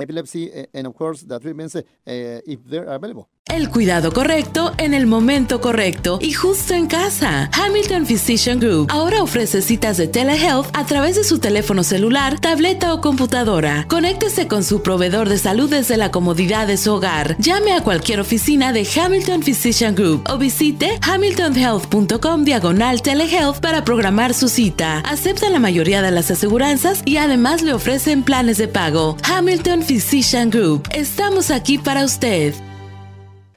epilepsy 0.00 0.50
and, 0.72 0.86
of 0.86 0.94
course, 0.94 1.22
the 1.22 1.38
treatments 1.38 1.76
uh, 1.76 1.82
if 2.06 2.64
they're 2.64 2.84
available. 2.84 3.28
El 3.52 3.68
cuidado 3.68 4.12
correcto 4.12 4.72
en 4.78 4.94
el 4.94 5.06
momento 5.06 5.60
correcto 5.60 6.18
y 6.22 6.32
justo 6.32 6.72
en 6.72 6.86
casa. 6.86 7.50
Hamilton 7.52 8.06
Physician 8.06 8.58
Group 8.58 8.86
ahora 8.90 9.22
ofrece 9.22 9.60
citas 9.60 9.98
de 9.98 10.08
telehealth 10.08 10.70
a 10.72 10.86
través 10.86 11.16
de 11.16 11.22
su 11.22 11.38
teléfono 11.38 11.84
celular, 11.84 12.40
tableta 12.40 12.94
o 12.94 13.02
computadora. 13.02 13.84
Conéctese 13.88 14.48
con 14.48 14.64
su 14.64 14.80
proveedor 14.80 15.28
de 15.28 15.36
salud 15.36 15.68
desde 15.68 15.98
la 15.98 16.10
comodidad 16.10 16.66
de 16.66 16.78
su 16.78 16.94
hogar. 16.94 17.36
Llame 17.40 17.74
a 17.74 17.82
cualquier 17.82 18.20
oficina 18.20 18.72
de 18.72 18.88
Hamilton 18.88 19.42
Physician 19.42 19.94
Group 19.94 20.24
o 20.30 20.38
visite 20.38 20.98
hamiltonhealth.com 21.02 22.44
diagonal 22.44 23.02
telehealth 23.02 23.60
para 23.60 23.84
programar 23.84 24.32
su 24.32 24.48
cita. 24.48 25.00
Acepta 25.00 25.50
la 25.50 25.58
mayoría 25.58 26.00
de 26.00 26.10
las 26.10 26.30
aseguranzas 26.30 27.02
y 27.04 27.18
además 27.18 27.60
le 27.60 27.74
ofrecen 27.74 28.22
planes 28.22 28.56
de 28.56 28.68
pago. 28.68 29.18
Hamilton 29.24 29.82
Physician 29.82 30.48
Group. 30.48 30.88
Estamos 30.94 31.50
aquí 31.50 31.76
para 31.76 32.06
usted. 32.06 32.54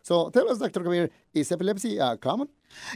So 0.05 0.29
tell 0.29 0.47
us, 0.51 0.59
Dr. 0.59 0.83
Kabir, 0.83 1.09
is 1.33 1.51
epilepsy 1.51 1.99
uh, 1.99 2.15
common? 2.17 2.47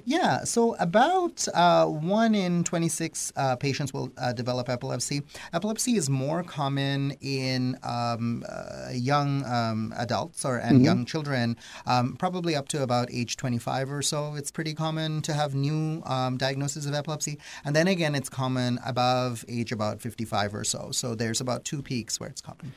Yeah, 0.05 0.43
so 0.43 0.75
about 0.75 1.47
uh, 1.55 1.87
one 1.87 2.35
in 2.35 2.63
26 2.63 3.33
uh, 3.35 3.55
patients 3.55 3.91
will 3.91 4.13
uh, 4.19 4.31
develop 4.31 4.69
epilepsy. 4.69 5.23
Epilepsy 5.51 5.95
is 5.95 6.07
more 6.07 6.43
common 6.43 7.13
in 7.21 7.79
um, 7.81 8.45
uh, 8.47 8.89
young 8.93 9.43
um, 9.45 9.91
adults 9.97 10.45
or 10.45 10.57
and 10.57 10.75
mm-hmm. 10.75 10.85
young 10.85 11.05
children, 11.05 11.57
um, 11.87 12.15
probably 12.15 12.55
up 12.55 12.67
to 12.67 12.83
about 12.83 13.09
age 13.11 13.37
25 13.37 13.91
or 13.91 14.03
so. 14.03 14.35
It's 14.35 14.51
pretty 14.51 14.75
common 14.75 15.23
to 15.23 15.33
have 15.33 15.55
new 15.55 16.03
um, 16.05 16.37
diagnoses 16.37 16.85
of 16.85 16.93
epilepsy. 16.93 17.39
And 17.65 17.75
then 17.75 17.87
again, 17.87 18.13
it's 18.13 18.29
common 18.29 18.77
above 18.85 19.43
age 19.47 19.71
about 19.71 19.99
55 19.99 20.53
or 20.53 20.63
so. 20.63 20.91
So 20.91 21.15
there's 21.15 21.41
about 21.41 21.65
two 21.65 21.81
peaks 21.81 22.19
where 22.19 22.29
it's 22.29 22.41
common. 22.41 22.71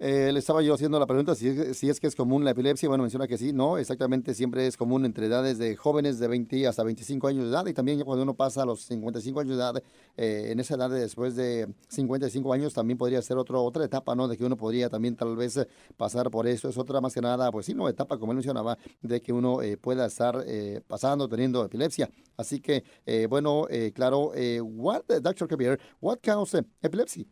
Eh, 0.00 0.30
le 0.32 0.38
estaba 0.38 0.62
yo 0.62 0.74
haciendo 0.74 1.00
la 1.00 1.06
pregunta 1.06 1.34
si 1.34 1.74
si 1.74 1.90
es 1.90 1.98
que 1.98 2.06
es 2.06 2.14
común 2.14 2.44
la 2.44 2.52
epilepsia. 2.52 2.88
Bueno, 2.88 3.02
menciona 3.02 3.26
que 3.26 3.36
sí, 3.36 3.52
no, 3.52 3.78
exactamente 3.78 4.32
siempre 4.32 4.64
es 4.66 4.76
común 4.76 5.04
entre 5.04 5.26
edades 5.26 5.58
de 5.58 5.74
jóvenes 5.74 6.20
de 6.20 6.28
20 6.28 6.68
hasta 6.68 6.84
25 6.84 7.26
años 7.26 7.44
de 7.44 7.50
edad 7.50 7.66
y 7.66 7.74
también 7.74 8.00
cuando 8.04 8.22
uno 8.22 8.34
pasa 8.34 8.62
a 8.62 8.66
los 8.66 8.82
55 8.82 9.40
años 9.40 9.56
de 9.56 9.62
edad, 9.62 9.82
eh, 10.16 10.50
en 10.52 10.60
esa 10.60 10.76
edad 10.76 10.88
de 10.90 11.00
después 11.00 11.34
de 11.34 11.66
55 11.88 12.52
años 12.52 12.74
también 12.74 12.96
podría 12.96 13.20
ser 13.22 13.38
otro, 13.38 13.60
otra 13.64 13.84
etapa, 13.84 14.14
¿no? 14.14 14.28
De 14.28 14.36
que 14.36 14.44
uno 14.44 14.56
podría 14.56 14.88
también 14.88 15.16
tal 15.16 15.34
vez 15.34 15.56
eh, 15.56 15.66
pasar 15.96 16.30
por 16.30 16.46
eso. 16.46 16.68
Es 16.68 16.78
otra 16.78 17.00
más 17.00 17.12
que 17.12 17.20
nada, 17.20 17.50
pues 17.50 17.66
sí, 17.66 17.74
no, 17.74 17.88
etapa, 17.88 18.18
como 18.18 18.30
él 18.32 18.36
mencionaba, 18.36 18.78
de 19.02 19.20
que 19.20 19.32
uno 19.32 19.58
pueda 19.80 20.06
estar 20.06 20.44
pasando, 20.86 21.28
teniendo 21.28 21.64
epilepsia. 21.64 22.08
Así 22.36 22.60
que, 22.60 22.84
bueno, 23.28 23.66
claro, 23.94 24.32
what, 24.62 25.02
Dr. 25.20 25.48
Kabir, 25.48 25.80
what 26.00 26.18
causes 26.22 26.62
epilepsy? 26.82 27.26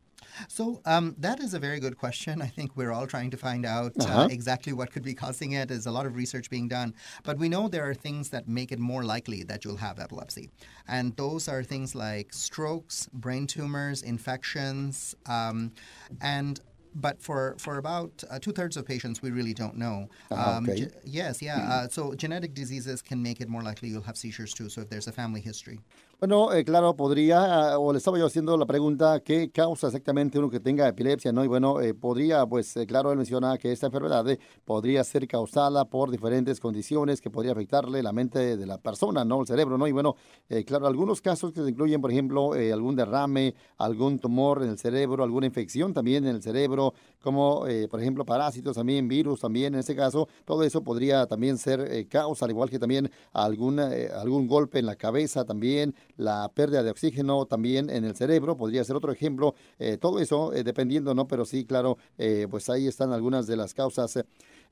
So 0.48 0.80
um, 0.84 1.14
that 1.18 1.40
is 1.40 1.54
a 1.54 1.58
very 1.58 1.80
good 1.80 1.96
question. 1.96 2.42
I 2.42 2.46
think 2.46 2.76
we're 2.76 2.92
all 2.92 3.06
trying 3.06 3.30
to 3.30 3.36
find 3.36 3.64
out 3.64 3.92
uh, 4.00 4.04
uh-huh. 4.04 4.20
uh, 4.22 4.28
exactly 4.28 4.72
what 4.72 4.92
could 4.92 5.02
be 5.02 5.14
causing 5.14 5.52
it. 5.52 5.68
There's 5.68 5.86
a 5.86 5.90
lot 5.90 6.06
of 6.06 6.16
research 6.16 6.50
being 6.50 6.68
done, 6.68 6.94
but 7.22 7.38
we 7.38 7.48
know 7.48 7.68
there 7.68 7.88
are 7.88 7.94
things 7.94 8.30
that 8.30 8.48
make 8.48 8.72
it 8.72 8.78
more 8.78 9.04
likely 9.04 9.42
that 9.44 9.64
you'll 9.64 9.76
have 9.76 9.98
epilepsy, 9.98 10.50
and 10.88 11.16
those 11.16 11.48
are 11.48 11.62
things 11.62 11.94
like 11.94 12.32
strokes, 12.32 13.08
brain 13.12 13.46
tumors, 13.46 14.02
infections, 14.02 15.14
um, 15.26 15.72
and 16.20 16.60
but 16.96 17.20
for 17.22 17.54
for 17.58 17.76
about 17.78 18.24
uh, 18.30 18.38
two 18.38 18.52
thirds 18.52 18.76
of 18.76 18.86
patients, 18.86 19.22
we 19.22 19.30
really 19.30 19.54
don't 19.54 19.76
know. 19.76 20.08
Ah, 20.30 20.56
um, 20.56 20.64
okay. 20.64 20.86
ge- 20.86 20.92
yes, 21.04 21.42
yeah. 21.42 21.58
Uh, 21.58 21.88
so 21.88 22.14
genetic 22.14 22.54
diseases 22.54 23.02
can 23.02 23.22
make 23.22 23.40
it 23.40 23.48
more 23.48 23.62
likely 23.62 23.88
you'll 23.88 24.02
have 24.02 24.16
seizures 24.16 24.52
too. 24.52 24.68
So 24.68 24.80
if 24.80 24.88
there's 24.88 25.06
a 25.06 25.12
family 25.12 25.40
history. 25.40 25.78
Bueno, 26.18 26.50
eh, 26.54 26.64
claro, 26.64 26.96
podría, 26.96 27.72
ah, 27.72 27.78
o 27.78 27.92
le 27.92 27.98
estaba 27.98 28.18
yo 28.18 28.24
haciendo 28.24 28.56
la 28.56 28.64
pregunta, 28.64 29.20
¿qué 29.20 29.50
causa 29.50 29.88
exactamente 29.88 30.38
uno 30.38 30.48
que 30.48 30.60
tenga 30.60 30.88
epilepsia? 30.88 31.30
¿no? 31.30 31.44
Y 31.44 31.46
bueno, 31.46 31.78
eh, 31.82 31.92
podría, 31.92 32.46
pues 32.46 32.74
eh, 32.78 32.86
claro, 32.86 33.12
él 33.12 33.18
menciona 33.18 33.58
que 33.58 33.70
esta 33.70 33.88
enfermedad 33.88 34.24
podría 34.64 35.04
ser 35.04 35.28
causada 35.28 35.84
por 35.84 36.10
diferentes 36.10 36.58
condiciones 36.58 37.20
que 37.20 37.28
podría 37.28 37.52
afectarle 37.52 38.02
la 38.02 38.14
mente 38.14 38.56
de 38.56 38.64
la 38.64 38.78
persona, 38.78 39.26
¿no? 39.26 39.42
El 39.42 39.46
cerebro, 39.46 39.76
¿no? 39.76 39.86
Y 39.86 39.92
bueno, 39.92 40.16
claro, 40.64 40.86
algunos 40.86 41.20
casos 41.20 41.52
que 41.52 41.60
incluyen, 41.60 42.00
por 42.00 42.10
ejemplo, 42.10 42.54
algún 42.54 42.96
derrame, 42.96 43.54
algún 43.76 44.18
tumor 44.18 44.62
en 44.62 44.70
el 44.70 44.78
cerebro, 44.78 45.22
alguna 45.22 45.44
infección 45.44 45.92
también 45.92 46.26
en 46.26 46.36
el 46.36 46.42
cerebro, 46.42 46.85
como 47.22 47.64
por 47.90 48.00
ejemplo 48.00 48.24
parásitos 48.24 48.76
también, 48.76 49.08
virus 49.08 49.40
también 49.40 49.74
en 49.74 49.80
este 49.80 49.96
caso, 49.96 50.28
todo 50.44 50.62
eso 50.62 50.82
podría 50.82 51.26
también 51.26 51.58
ser 51.58 52.06
causa, 52.08 52.44
al 52.44 52.52
igual 52.52 52.70
que 52.70 52.78
también 52.78 53.10
alguna, 53.32 53.90
algún 54.14 54.46
golpe 54.46 54.78
en 54.78 54.86
la 54.86 54.96
cabeza 54.96 55.44
también, 55.44 55.94
la 56.16 56.50
pérdida 56.54 56.82
de 56.82 56.90
oxígeno 56.90 57.46
también 57.46 57.90
en 57.90 58.04
el 58.04 58.14
cerebro, 58.14 58.56
podría 58.56 58.84
ser 58.84 58.96
otro 58.96 59.12
ejemplo, 59.12 59.54
eh, 59.78 59.98
todo 59.98 60.20
eso 60.20 60.52
eh, 60.52 60.64
dependiendo, 60.64 61.14
¿no? 61.14 61.26
Pero 61.26 61.44
sí, 61.44 61.64
claro, 61.64 61.98
eh, 62.18 62.46
pues 62.50 62.68
ahí 62.68 62.86
están 62.86 63.12
algunas 63.12 63.46
de 63.46 63.56
las 63.56 63.74
causas. 63.74 64.18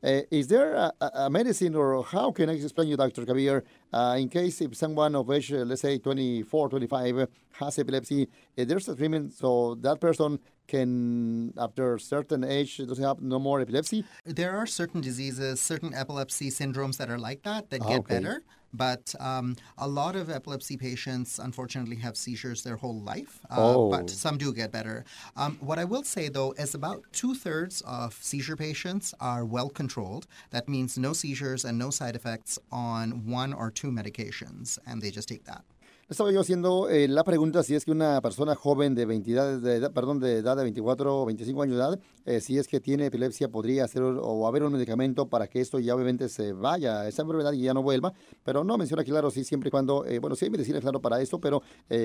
Uh, 0.05 0.21
is 0.31 0.47
there 0.49 0.75
a, 0.75 0.93
a, 1.01 1.31
medicine 1.31 1.75
or 1.75 2.05
how 2.05 2.31
can 2.31 2.51
I 2.51 2.55
explain 2.55 2.89
you, 2.89 2.97
Dr. 2.97 3.25
Kabir, 3.25 3.65
uh, 3.91 4.17
in 4.19 4.29
case 4.29 4.61
if 4.61 4.77
someone 4.77 5.15
of 5.15 5.31
age, 5.31 5.51
let's 5.51 5.81
say 5.81 5.97
24, 5.97 6.69
25, 6.69 7.27
has 7.53 7.79
epilepsy, 7.79 8.29
there's 8.55 8.87
a 8.91 8.95
treatment 8.95 9.33
so 9.33 9.77
that 9.77 10.01
person 10.01 10.39
can, 10.67 11.55
after 11.57 11.95
a 11.95 12.01
certain 12.01 12.45
age, 12.45 12.77
doesn't 12.77 13.03
have 13.03 13.23
no 13.23 13.39
more 13.39 13.63
epilepsy? 13.63 14.05
There 14.27 14.55
are 14.55 14.67
certain 14.67 15.01
diseases, 15.01 15.59
certain 15.61 15.95
epilepsy 15.95 16.51
syndromes 16.51 16.99
that 16.99 17.09
are 17.09 17.19
like 17.19 17.43
that, 17.45 17.71
that 17.71 17.81
get 17.81 18.01
okay. 18.01 18.15
better. 18.17 18.43
But 18.75 19.15
um, 19.21 19.57
a 19.79 19.89
lot 19.89 20.17
of 20.17 20.29
epilepsy 20.29 20.77
patients, 20.77 21.39
unfortunately, 21.39 21.97
have 21.97 22.17
seizures 22.17 22.63
their 22.63 22.77
whole 22.77 23.01
life. 23.01 23.41
Uh, 23.51 23.55
oh. 23.59 23.91
But 23.91 24.11
some 24.11 24.37
do 24.37 24.53
get 24.53 24.73
better. 24.73 25.05
Um, 25.37 25.57
what 25.61 25.79
I 25.79 25.85
will 25.85 26.03
say, 26.03 26.29
though, 26.29 26.53
is 26.53 26.75
about 26.75 27.05
two 27.13 27.35
thirds 27.35 27.83
of 27.87 28.15
seizure 28.21 28.57
patients 28.57 29.15
are 29.21 29.45
well 29.45 29.69
controlled. 29.69 30.27
That 30.51 30.69
means 30.69 30.99
no 30.99 31.13
seizures 31.13 31.65
and 31.65 31.79
no 31.79 31.91
side 31.91 32.17
effects 32.17 32.59
on 32.73 33.27
one 33.27 33.53
or 33.53 33.71
two 33.71 33.91
medications, 33.91 34.79
and 34.87 35.01
they 35.01 35.11
just 35.11 35.29
take 35.29 35.45
that. 35.45 35.65
Estaba 36.07 36.31
yo 36.31 36.43
haciendo 36.43 36.91
eh, 36.91 37.09
la 37.09 37.25
pregunta 37.25 37.63
si 37.63 37.75
es 37.75 37.87
que 37.87 37.91
una 37.91 38.21
persona 38.21 38.55
joven 38.55 38.95
de 38.95 39.07
20 39.07 39.33
de 39.61 39.77
edad, 39.77 39.91
perdón, 39.91 40.21
de 40.21 40.37
edad 40.37 40.55
de 40.55 40.63
24 40.65 41.23
o 41.23 41.25
25 41.25 41.63
años 41.63 41.77
de 41.79 41.83
edad, 41.83 42.01
eh, 42.27 42.41
si 42.41 42.59
es 42.59 42.69
que 42.69 42.79
tiene 42.79 43.07
epilepsia, 43.07 43.49
podría 43.49 43.85
hacer 43.85 44.03
o 44.03 44.47
haber 44.47 44.65
un 44.65 44.75
medicamento 44.75 45.31
para 45.31 45.47
que 45.47 45.63
esto 45.63 45.79
ya 45.79 45.95
obviamente 45.95 46.29
se 46.29 46.53
vaya, 46.53 47.09
esa 47.09 47.23
enfermedad 47.23 47.55
y 47.55 47.63
ya 47.63 47.73
no 47.73 47.83
vuelva, 47.83 48.13
pero 48.43 48.65
no 48.65 48.77
menciona 48.77 49.03
claro, 49.03 49.31
sí, 49.31 49.45
siempre 49.45 49.69
y 49.69 49.71
cuando, 49.71 50.05
eh, 50.05 50.19
bueno, 50.19 50.37
sí 50.37 50.45
hay 50.45 50.51
medicina, 50.51 50.79
claro, 50.79 51.01
para 51.01 51.23
esto, 51.23 51.41
pero 51.41 51.63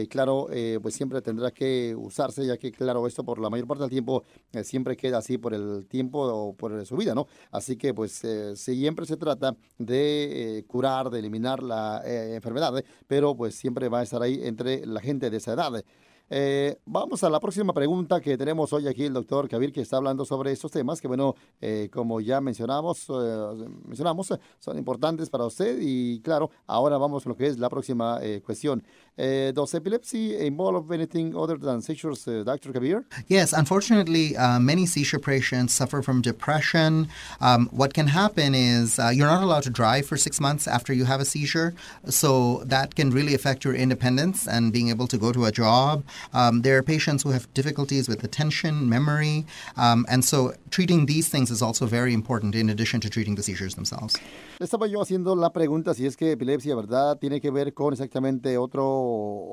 claro, 0.10 0.48
pues 0.82 0.94
siempre 0.94 1.22
tendrá 1.22 1.52
que 1.52 1.94
usarse, 1.98 2.46
ya 2.46 2.58
que, 2.58 2.72
claro, 2.72 3.06
esto 3.06 3.24
por 3.26 3.40
la 3.40 3.50
mayor 3.50 3.68
parte 3.68 3.82
del 3.82 3.90
tiempo 3.90 4.24
siempre 4.64 4.96
queda 4.96 5.18
así 5.18 5.38
por 5.38 5.54
el 5.54 5.88
tiempo 5.88 6.22
o 6.22 6.54
por 6.54 6.86
su 6.86 6.96
vida, 6.96 7.14
¿no? 7.14 7.28
Así 7.52 7.76
que, 7.76 7.94
pues, 7.94 8.22
siempre 8.56 9.06
se 9.06 9.18
trata 9.18 9.58
de 9.78 10.64
curar, 10.68 11.10
de 11.10 11.20
eliminar 11.20 11.64
la 11.64 12.02
enfermedad, 12.06 12.74
pero 13.08 13.36
pues 13.36 13.56
siempre 13.56 13.89
va 13.90 14.00
a 14.00 14.04
estar 14.04 14.22
ahí 14.22 14.40
entre 14.44 14.86
la 14.86 15.02
gente 15.02 15.30
de 15.30 15.38
esa 15.38 15.54
edad. 15.54 15.84
Eh, 16.32 16.78
vamos 16.86 17.24
a 17.24 17.30
la 17.30 17.40
próxima 17.40 17.74
pregunta 17.74 18.22
que 18.22 18.38
tenemos 18.38 18.72
hoy 18.72 18.88
aquí 18.88 19.06
el 19.06 19.14
doctor 19.14 19.50
Kabir, 19.50 19.74
que 19.74 19.82
está 19.82 19.98
hablando 19.98 20.26
sobre 20.26 20.52
estos 20.52 20.72
temas 20.72 21.02
que, 21.02 21.08
bueno, 21.08 21.34
eh, 21.60 21.90
como 21.92 22.22
ya 22.22 22.40
mencionamos, 22.40 23.08
eh, 23.10 23.68
mencionamos, 23.86 24.32
son 24.60 24.78
importantes 24.78 25.30
para 25.30 25.46
usted. 25.46 25.80
Y 25.82 26.22
claro, 26.22 26.52
ahora 26.68 26.98
vamos 26.98 27.26
a 27.26 27.30
lo 27.30 27.36
que 27.36 27.48
es 27.48 27.58
la 27.58 27.70
próxima 27.70 28.20
cuestión. 28.46 28.84
Does 29.20 29.74
epilepsy 29.76 30.38
involve 30.38 30.92
anything 30.92 31.36
other 31.36 31.58
than 31.58 31.82
seizures, 31.82 32.24
Dr. 32.24 32.72
Kabir? 32.72 33.06
Yes, 33.28 33.54
unfortunately, 33.54 34.38
uh, 34.38 34.60
many 34.60 34.86
seizure 34.86 35.20
patients 35.20 35.74
suffer 35.74 36.02
from 36.02 36.22
depression. 36.22 37.10
Um, 37.42 37.68
what 37.72 37.94
can 37.94 38.08
happen 38.08 38.56
is 38.56 38.98
uh, 39.00 39.10
you're 39.14 39.28
not 39.28 39.44
allowed 39.44 39.64
to 39.64 39.70
drive 39.70 40.06
for 40.06 40.18
six 40.18 40.40
months 40.40 40.68
after 40.68 40.94
you 40.94 41.06
have 41.06 41.20
a 41.20 41.26
seizure. 41.26 41.74
So 42.06 42.64
that 42.66 42.96
can 42.96 43.10
really 43.12 43.34
affect 43.34 43.66
your 43.66 43.76
independence 43.76 44.48
and 44.48 44.72
being 44.72 44.90
able 44.90 45.08
to 45.08 45.18
go 45.18 45.32
to 45.32 45.46
a 45.46 45.52
job. 45.52 46.04
Um, 46.34 46.62
there 46.62 46.78
are 46.78 46.84
patients 46.84 47.24
who 47.24 47.32
have 47.32 47.52
difficulties 47.54 48.08
with 48.08 48.24
attention, 48.24 48.90
memory, 48.90 49.46
um, 49.78 50.06
and 50.10 50.24
so 50.24 50.54
treating 50.72 51.06
these 51.06 51.30
things 51.30 51.52
is 51.52 51.62
also 51.62 51.86
very 51.86 52.14
important 52.14 52.56
in 52.56 52.70
addition 52.70 53.00
to 53.02 53.10
treating 53.10 53.36
the 53.36 53.44
seizures 53.44 53.76
themselves. 53.76 54.18
Estaba 54.60 54.88
yo 54.88 55.02
haciendo 55.02 55.38
la 55.38 55.54
pregunta 55.54 55.94
si 55.94 56.06
es 56.06 56.18
que 56.18 56.34
epilepsia, 56.34 56.76
¿verdad? 56.76 57.18
Tiene 57.18 57.40
que 57.40 57.50
ver 57.50 57.74
con 57.74 57.94
exactamente 57.94 58.58
otro, 58.58 58.84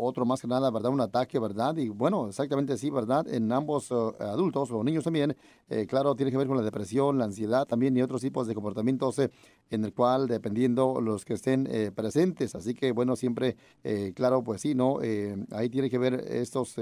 otro 0.00 0.26
más 0.26 0.40
que 0.40 0.48
nada, 0.48 0.68
¿verdad? 0.72 0.90
Un 0.90 1.00
ataque, 1.00 1.38
¿verdad? 1.38 1.76
Y 1.76 1.90
bueno, 1.90 2.26
exactamente 2.26 2.76
sí, 2.76 2.90
¿verdad? 2.90 3.24
En 3.28 3.52
ambos 3.52 3.92
uh, 3.92 4.14
adultos 4.18 4.72
o 4.72 4.82
niños 4.82 5.04
también, 5.04 5.36
eh, 5.68 5.86
claro, 5.86 6.16
tiene 6.16 6.32
que 6.32 6.36
ver 6.36 6.48
con 6.48 6.56
la 6.56 6.64
depresión, 6.64 7.18
la 7.18 7.26
ansiedad 7.26 7.68
también 7.68 7.96
y 7.96 8.02
otros 8.02 8.20
tipos 8.20 8.48
de 8.48 8.54
comportamientos 8.56 9.20
eh, 9.20 9.30
en 9.70 9.84
el 9.84 9.92
cual, 9.92 10.26
dependiendo 10.26 11.00
los 11.00 11.24
que 11.24 11.34
estén 11.34 11.68
eh, 11.70 11.92
presentes. 11.94 12.56
Así 12.56 12.74
que, 12.74 12.90
bueno, 12.90 13.14
siempre, 13.14 13.56
eh, 13.84 14.12
claro, 14.14 14.42
pues 14.42 14.60
sí, 14.60 14.74
¿no? 14.74 15.00
Eh, 15.02 15.36
ahí 15.52 15.68
tiene 15.68 15.88
que 15.88 15.98
ver 15.98 16.14
estos 16.14 16.74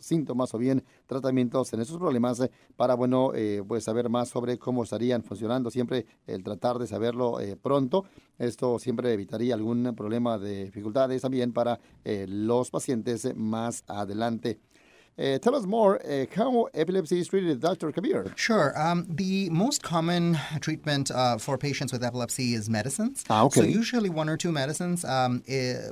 síntomas 0.00 0.52
o 0.54 0.58
bien 0.58 0.84
tratamientos 1.06 1.72
en 1.72 1.80
esos 1.80 1.96
problemas 1.96 2.42
para, 2.76 2.94
bueno, 2.94 3.32
pues 3.66 3.84
saber 3.84 4.08
más 4.10 4.28
sobre 4.28 4.58
cómo 4.58 4.82
estarían 4.82 5.22
funcionando. 5.22 5.70
Siempre 5.70 6.04
el 6.26 6.42
tratar 6.42 6.78
de 6.78 6.86
saberlo. 6.86 7.38
Esto 8.38 8.78
siempre 8.78 9.12
evitaría 9.12 9.54
algún 9.54 9.94
problema 9.94 10.38
de 10.38 10.64
dificultades 10.64 11.22
también 11.22 11.52
para 11.52 11.78
eh, 12.04 12.26
los 12.26 12.70
pacientes 12.70 13.28
más 13.36 13.84
adelante. 13.86 14.58
Uh, 15.18 15.38
tell 15.38 15.54
us 15.54 15.66
more 15.66 16.00
uh, 16.06 16.24
how 16.34 16.66
epilepsy 16.72 17.18
is 17.18 17.28
treated, 17.28 17.60
Dr. 17.60 17.92
Kabir. 17.92 18.32
Sure. 18.36 18.72
Um, 18.80 19.06
the 19.10 19.50
most 19.50 19.82
common 19.82 20.38
treatment 20.60 21.10
uh, 21.10 21.36
for 21.36 21.58
patients 21.58 21.92
with 21.92 22.02
epilepsy 22.02 22.54
is 22.54 22.70
medicines. 22.70 23.24
Ah, 23.28 23.44
okay. 23.44 23.60
So, 23.60 23.66
usually 23.66 24.08
one 24.08 24.30
or 24.30 24.38
two 24.38 24.50
medicines 24.50 25.04
um, 25.04 25.42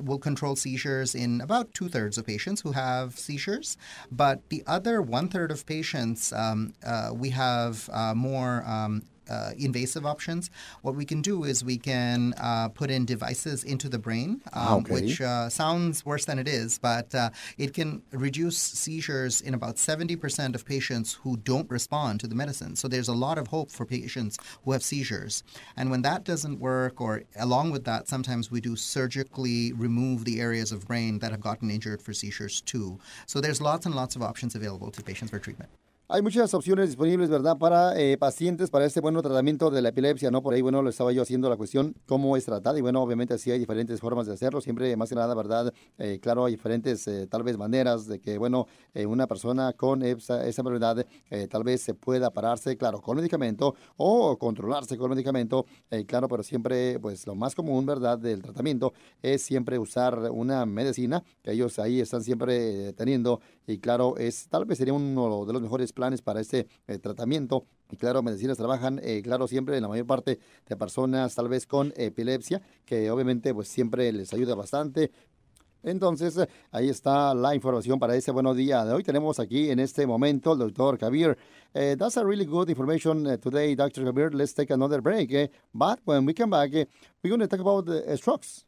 will 0.00 0.18
control 0.18 0.56
seizures 0.56 1.14
in 1.14 1.42
about 1.42 1.74
two 1.74 1.90
thirds 1.90 2.16
of 2.16 2.26
patients 2.26 2.62
who 2.62 2.72
have 2.72 3.18
seizures. 3.18 3.76
But 4.10 4.48
the 4.48 4.62
other 4.66 5.02
one 5.02 5.28
third 5.28 5.50
of 5.50 5.66
patients, 5.66 6.32
um, 6.32 6.72
uh, 6.82 7.10
we 7.12 7.28
have 7.30 7.90
uh, 7.92 8.14
more 8.14 8.64
um, 8.66 9.02
uh, 9.28 9.52
invasive 9.58 10.06
options, 10.06 10.50
what 10.82 10.94
we 10.94 11.04
can 11.04 11.22
do 11.22 11.44
is 11.44 11.64
we 11.64 11.78
can 11.78 12.34
uh, 12.40 12.68
put 12.68 12.90
in 12.90 13.04
devices 13.04 13.64
into 13.64 13.88
the 13.88 13.98
brain, 13.98 14.42
um, 14.52 14.78
okay. 14.78 14.92
which 14.92 15.20
uh, 15.20 15.48
sounds 15.48 16.04
worse 16.04 16.24
than 16.24 16.38
it 16.38 16.48
is, 16.48 16.78
but 16.78 17.14
uh, 17.14 17.30
it 17.56 17.74
can 17.74 18.02
reduce 18.12 18.58
seizures 18.58 19.40
in 19.40 19.54
about 19.54 19.76
70% 19.76 20.54
of 20.54 20.64
patients 20.64 21.14
who 21.22 21.36
don't 21.38 21.70
respond 21.70 22.20
to 22.20 22.26
the 22.26 22.34
medicine. 22.34 22.76
So 22.76 22.88
there's 22.88 23.08
a 23.08 23.14
lot 23.14 23.38
of 23.38 23.48
hope 23.48 23.70
for 23.70 23.84
patients 23.84 24.38
who 24.64 24.72
have 24.72 24.82
seizures. 24.82 25.42
And 25.76 25.90
when 25.90 26.02
that 26.02 26.24
doesn't 26.24 26.58
work, 26.60 27.00
or 27.00 27.22
along 27.38 27.70
with 27.70 27.84
that, 27.84 28.08
sometimes 28.08 28.50
we 28.50 28.60
do 28.60 28.76
surgically 28.76 29.72
remove 29.72 30.24
the 30.24 30.40
areas 30.40 30.72
of 30.72 30.86
brain 30.86 31.18
that 31.20 31.30
have 31.30 31.40
gotten 31.40 31.70
injured 31.70 32.02
for 32.02 32.12
seizures 32.12 32.60
too. 32.60 32.98
So 33.26 33.40
there's 33.40 33.60
lots 33.60 33.86
and 33.86 33.94
lots 33.94 34.16
of 34.16 34.22
options 34.22 34.54
available 34.54 34.90
to 34.90 35.02
patients 35.02 35.30
for 35.30 35.38
treatment. 35.38 35.70
Hay 36.10 36.22
muchas 36.22 36.54
opciones 36.54 36.86
disponibles, 36.88 37.28
¿verdad?, 37.28 37.58
para 37.58 38.00
eh, 38.00 38.16
pacientes 38.16 38.70
para 38.70 38.86
este 38.86 38.98
bueno 39.02 39.20
tratamiento 39.20 39.68
de 39.70 39.82
la 39.82 39.90
epilepsia, 39.90 40.30
¿no? 40.30 40.40
Por 40.40 40.54
ahí, 40.54 40.62
bueno, 40.62 40.80
lo 40.80 40.88
estaba 40.88 41.12
yo 41.12 41.20
haciendo 41.20 41.50
la 41.50 41.58
cuestión, 41.58 41.94
cómo 42.06 42.34
es 42.34 42.46
tratada, 42.46 42.78
y 42.78 42.80
bueno, 42.80 43.02
obviamente 43.02 43.36
sí 43.36 43.50
hay 43.50 43.58
diferentes 43.58 44.00
formas 44.00 44.26
de 44.26 44.32
hacerlo, 44.32 44.62
siempre 44.62 44.96
más 44.96 45.10
que 45.10 45.16
nada, 45.16 45.34
¿verdad? 45.34 45.70
Eh, 45.98 46.18
claro, 46.18 46.46
hay 46.46 46.52
diferentes, 46.54 47.06
eh, 47.08 47.26
tal 47.26 47.42
vez, 47.42 47.58
maneras 47.58 48.06
de 48.06 48.20
que, 48.20 48.38
bueno, 48.38 48.68
una 49.06 49.26
persona 49.26 49.74
con 49.74 50.02
esa, 50.02 50.46
esa 50.46 50.62
enfermedad 50.62 51.04
tal 51.50 51.62
vez 51.62 51.82
se 51.82 51.92
pueda 51.92 52.30
pararse, 52.30 52.78
claro, 52.78 53.02
con 53.02 53.18
medicamento 53.18 53.74
o 53.98 54.38
controlarse 54.38 54.96
con 54.96 55.10
medicamento, 55.10 55.66
claro, 56.06 56.26
pero 56.26 56.42
siempre, 56.42 56.98
pues, 57.00 57.26
lo 57.26 57.34
más 57.34 57.54
común, 57.54 57.84
¿verdad?, 57.84 58.18
del 58.18 58.40
tratamiento 58.40 58.94
es 59.20 59.42
siempre 59.42 59.78
usar 59.78 60.18
una 60.30 60.64
medicina 60.64 61.22
que 61.42 61.52
ellos 61.52 61.78
ahí 61.78 62.00
están 62.00 62.22
siempre 62.22 62.94
teniendo, 62.94 63.40
y 63.66 63.78
claro, 63.78 64.16
es, 64.16 64.48
tal 64.48 64.64
vez 64.64 64.78
sería 64.78 64.94
uno 64.94 65.44
de 65.44 65.52
los 65.52 65.60
mejores 65.60 65.92
planes 65.98 66.22
para 66.22 66.40
este 66.40 66.68
eh, 66.86 66.98
tratamiento. 66.98 67.64
Y 67.90 67.96
claro, 67.96 68.22
medicinas 68.22 68.56
trabajan, 68.56 69.00
eh, 69.02 69.20
claro, 69.20 69.48
siempre 69.48 69.76
en 69.76 69.82
la 69.82 69.88
mayor 69.88 70.06
parte 70.06 70.38
de 70.68 70.76
personas 70.76 71.34
tal 71.34 71.48
vez 71.48 71.66
con 71.66 71.92
epilepsia, 71.96 72.62
que 72.84 73.10
obviamente 73.10 73.52
pues 73.52 73.66
siempre 73.66 74.12
les 74.12 74.32
ayuda 74.32 74.54
bastante. 74.54 75.10
Entonces, 75.82 76.36
eh, 76.36 76.48
ahí 76.70 76.88
está 76.88 77.34
la 77.34 77.52
información 77.52 77.98
para 77.98 78.14
ese 78.14 78.30
buenos 78.30 78.56
día 78.56 78.84
de 78.84 78.92
hoy. 78.92 79.02
Tenemos 79.02 79.40
aquí 79.40 79.70
en 79.70 79.80
este 79.80 80.06
momento 80.06 80.52
el 80.52 80.58
doctor 80.58 80.98
Kabir. 80.98 81.36
that's 81.72 82.16
a 82.16 82.24
really 82.24 82.44
good 82.44 82.68
information 82.68 83.38
today, 83.40 83.74
Dr. 83.74 84.04
Kabir. 84.04 84.34
Let's 84.34 84.54
take 84.54 84.72
another 84.72 85.00
break. 85.00 85.50
but 85.74 85.98
when 86.04 86.24
we 86.24 86.32
come 86.32 86.50
back, 86.50 86.70
we're 87.22 87.30
going 87.30 87.40
to 87.40 87.48
talk 87.48 87.60
about 87.60 87.86
the 87.86 88.16
strokes. 88.16 88.67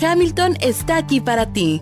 Hamilton 0.00 0.56
está 0.60 0.96
aquí 0.96 1.20
para 1.20 1.52
ti. 1.52 1.80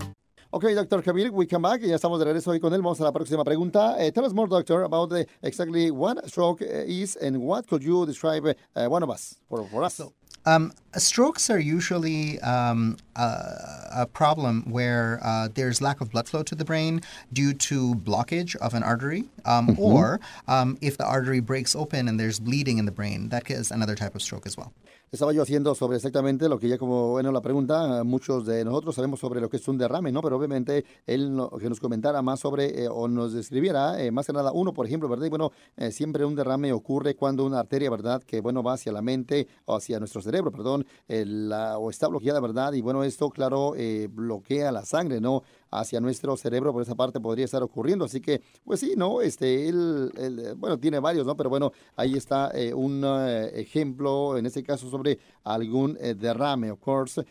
Ok, 0.51 0.65
Dr. 0.75 1.03
Javier, 1.03 1.31
we 1.31 1.47
come 1.47 1.69
back. 1.69 1.83
Ya 1.83 1.95
estamos 1.95 2.19
de 2.19 2.25
regreso 2.25 2.51
hoy 2.51 2.61
con 2.61 2.73
él. 2.73 2.81
Vamos 2.81 3.01
a 3.01 3.05
la 3.05 3.13
próxima 3.13 3.45
pregunta. 3.45 3.97
Uh, 3.99 4.11
tell 4.11 4.25
us 4.25 4.33
more, 4.33 4.49
doctor, 4.49 4.83
about 4.85 5.11
the, 5.11 5.27
exactly 5.43 5.91
what 5.91 6.19
stroke 6.29 6.63
is 6.63 7.17
and 7.17 7.37
what 7.37 7.67
could 7.69 7.83
you 7.83 8.07
describe 8.07 8.47
uh, 8.75 8.87
one 8.89 9.03
of 9.03 9.11
us 9.11 9.39
for, 9.49 9.65
for 9.69 9.85
us. 9.85 9.95
So, 9.95 10.13
um, 10.47 10.73
strokes 10.97 11.51
are 11.51 11.59
usually 11.59 12.41
um, 12.41 12.97
a, 13.17 14.03
a, 14.03 14.07
problem 14.07 14.63
where 14.71 15.19
uh, 15.23 15.49
there's 15.53 15.81
lack 15.81 16.01
of 16.01 16.11
blood 16.11 16.29
flow 16.29 16.43
to 16.43 16.55
the 16.55 16.65
brain 16.65 17.01
due 17.33 17.53
to 17.53 17.95
blockage 17.95 18.57
of 18.57 18.75
an 18.75 18.83
artery, 18.83 19.25
um, 19.45 19.69
mm-hmm. 19.69 19.83
or 19.83 20.21
um, 20.49 20.77
if 20.81 20.97
the 20.97 21.05
artery 21.05 21.41
breaks 21.41 21.75
open 21.75 22.09
and 22.09 22.21
there's 22.21 22.39
bleeding 22.39 22.79
in 22.79 22.85
the 22.85 22.93
brain, 22.93 23.29
that 23.31 23.51
is 23.51 23.71
another 23.71 23.95
type 23.95 24.15
of 24.15 24.23
stroke 24.23 24.47
as 24.47 24.57
well. 24.57 24.73
estaba 25.13 25.33
yo 25.33 25.43
haciendo 25.43 25.75
sobre 25.75 25.97
exactamente 25.97 26.49
lo 26.49 26.59
que 26.59 26.69
ya 26.69 26.79
como, 26.79 27.11
bueno, 27.11 27.31
la 27.31 27.41
pregunta, 27.41 28.03
muchos 28.05 28.45
de 28.45 28.65
nosotros 28.65 28.95
sabemos 28.95 29.21
sobre 29.21 29.41
lo 29.41 29.49
que 29.49 29.57
es 29.57 29.69
un 29.69 29.79
derrame, 29.79 30.13
¿no? 30.13 30.21
Pero 30.21 30.37
obviamente 30.37 30.85
él 31.07 31.41
que 31.61 31.69
nos 31.69 31.81
comentara 31.81 32.23
más 32.23 32.41
sobre 32.41 32.83
eh, 32.85 32.89
o 32.89 33.09
nos 33.09 33.33
describiera, 33.33 34.01
eh, 34.03 34.11
más 34.11 34.27
que 34.27 34.33
nada, 34.33 34.53
uno, 34.53 34.73
por 34.75 34.87
ejemplo, 34.87 35.09
¿verdad? 35.09 35.27
Y 35.27 35.31
bueno, 35.31 35.53
eh, 35.77 35.93
siempre 35.93 36.25
un 36.25 36.35
derrame 36.35 36.73
ocurre 36.73 37.15
cuando 37.15 37.45
una 37.45 37.61
arteria, 37.61 37.89
¿verdad? 37.89 38.23
Que, 38.23 38.41
bueno, 38.41 38.63
va 38.63 38.75
hacia 38.75 38.93
la 38.93 39.01
mente 39.01 39.47
o 39.65 39.77
hacia 39.77 39.99
nuestro 39.99 40.21
cerebro, 40.21 40.51
perdón, 40.51 40.85
la, 41.09 41.79
o 41.79 41.89
está 41.91 42.09
bloqueada, 42.09 42.41
¿verdad? 42.41 42.73
Y 42.73 42.81
bueno, 42.81 43.03
esto, 43.07 43.31
claro, 43.31 43.75
bloquea 44.11 44.73
la 44.73 44.85
sangre, 44.85 45.21
¿no? 45.21 45.43
hacia 45.71 46.01
nuestro 46.01 46.37
cerebro, 46.37 46.73
por 46.73 46.83
esa 46.83 46.95
parte 46.95 47.21
podría 47.21 47.45
estar 47.45 47.63
ocurriendo. 47.63 48.05
Así 48.05 48.21
que, 48.21 48.43
pues 48.65 48.81
sí, 48.81 48.95
¿no? 48.97 49.21
Este, 49.21 49.69
él, 49.69 50.55
bueno, 50.57 50.79
tiene 50.79 50.99
varios, 51.01 51.27
¿no? 51.27 51.37
Pero 51.37 51.51
bueno, 51.51 51.73
ahí 51.97 52.15
está 52.15 52.51
eh, 52.55 52.73
un 52.73 53.03
eh, 53.05 53.51
ejemplo, 53.61 54.37
en 54.37 54.47
este 54.47 54.63
caso, 54.63 54.91
sobre 54.91 55.19
algún 55.45 55.97
eh, 56.01 56.15
derrame, 56.15 56.71
of 56.71 56.81
course. 56.81 57.25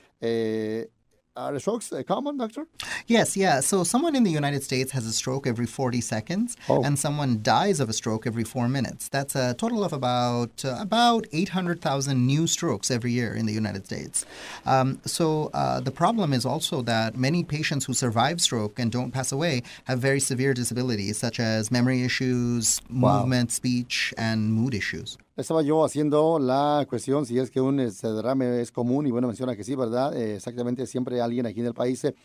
Are 1.36 1.60
strokes 1.60 1.92
uh, 1.92 2.02
common, 2.04 2.38
doctor? 2.38 2.66
Yes, 3.08 3.36
yeah. 3.36 3.60
So 3.60 3.84
someone 3.84 4.16
in 4.16 4.24
the 4.24 4.32
United 4.32 4.64
States 4.64 4.92
has 4.92 5.06
a 5.06 5.14
stroke 5.14 5.46
every 5.48 5.66
40 5.66 6.02
seconds, 6.02 6.56
Oh. 6.70 6.84
and 6.84 6.98
someone 6.98 7.40
dies 7.44 7.80
of 7.80 7.90
a 7.90 7.94
stroke 7.94 8.26
every 8.26 8.44
four 8.44 8.68
minutes. 8.70 9.10
That's 9.10 9.36
a 9.36 9.54
total 9.54 9.84
of 9.84 9.94
about 9.94 10.64
uh, 10.64 10.78
about 10.80 11.26
800,000 11.34 12.26
new 12.26 12.48
strokes 12.48 12.90
every 12.90 13.12
year 13.12 13.34
in 13.36 13.46
the 13.46 13.54
United 13.54 13.86
States. 13.86 14.26
Um, 14.66 15.00
so 15.06 15.50
uh, 15.54 15.80
the 15.82 15.92
problem 15.92 16.34
is 16.34 16.46
also 16.46 16.82
that 16.84 17.16
many 17.18 17.44
patients 17.44 17.86
who 17.86 17.94
survive 17.94 18.40
stroke 18.42 18.80
and 18.80 18.92
don't 18.92 19.12
pass 19.12 19.32
away 19.32 19.64
have 19.86 20.00
very 20.00 20.20
severe 20.20 20.54
disabilities, 20.54 21.18
such 21.18 21.40
as 21.40 21.70
memory 21.72 22.04
issues, 22.04 22.82
Wow. 22.90 23.20
movement, 23.20 23.52
speech, 23.52 24.14
and 24.18 24.54
mood 24.54 24.74
issues. 24.74 25.18
Estaba 25.38 25.62
yo 25.62 25.84
haciendo 25.84 26.40
la 26.40 26.86
cuestión 26.88 27.26
si 27.26 27.38
es 27.38 27.52
que 27.52 27.60
un 27.60 27.82
este, 27.82 28.10
derrame 28.10 28.62
es 28.62 28.72
común 28.72 29.06
y 29.06 29.12
bueno, 29.12 29.28
menciona 29.28 29.54
que 29.54 29.66
sí, 29.66 29.76
¿verdad? 29.76 30.16
Eh, 30.16 30.36
exactamente, 30.36 30.88
siempre 30.88 31.20
alguien 31.20 31.46
aquí 31.46 31.60
en 31.60 31.66
el 31.66 31.74
país 31.74 32.06
eh, 32.06 32.16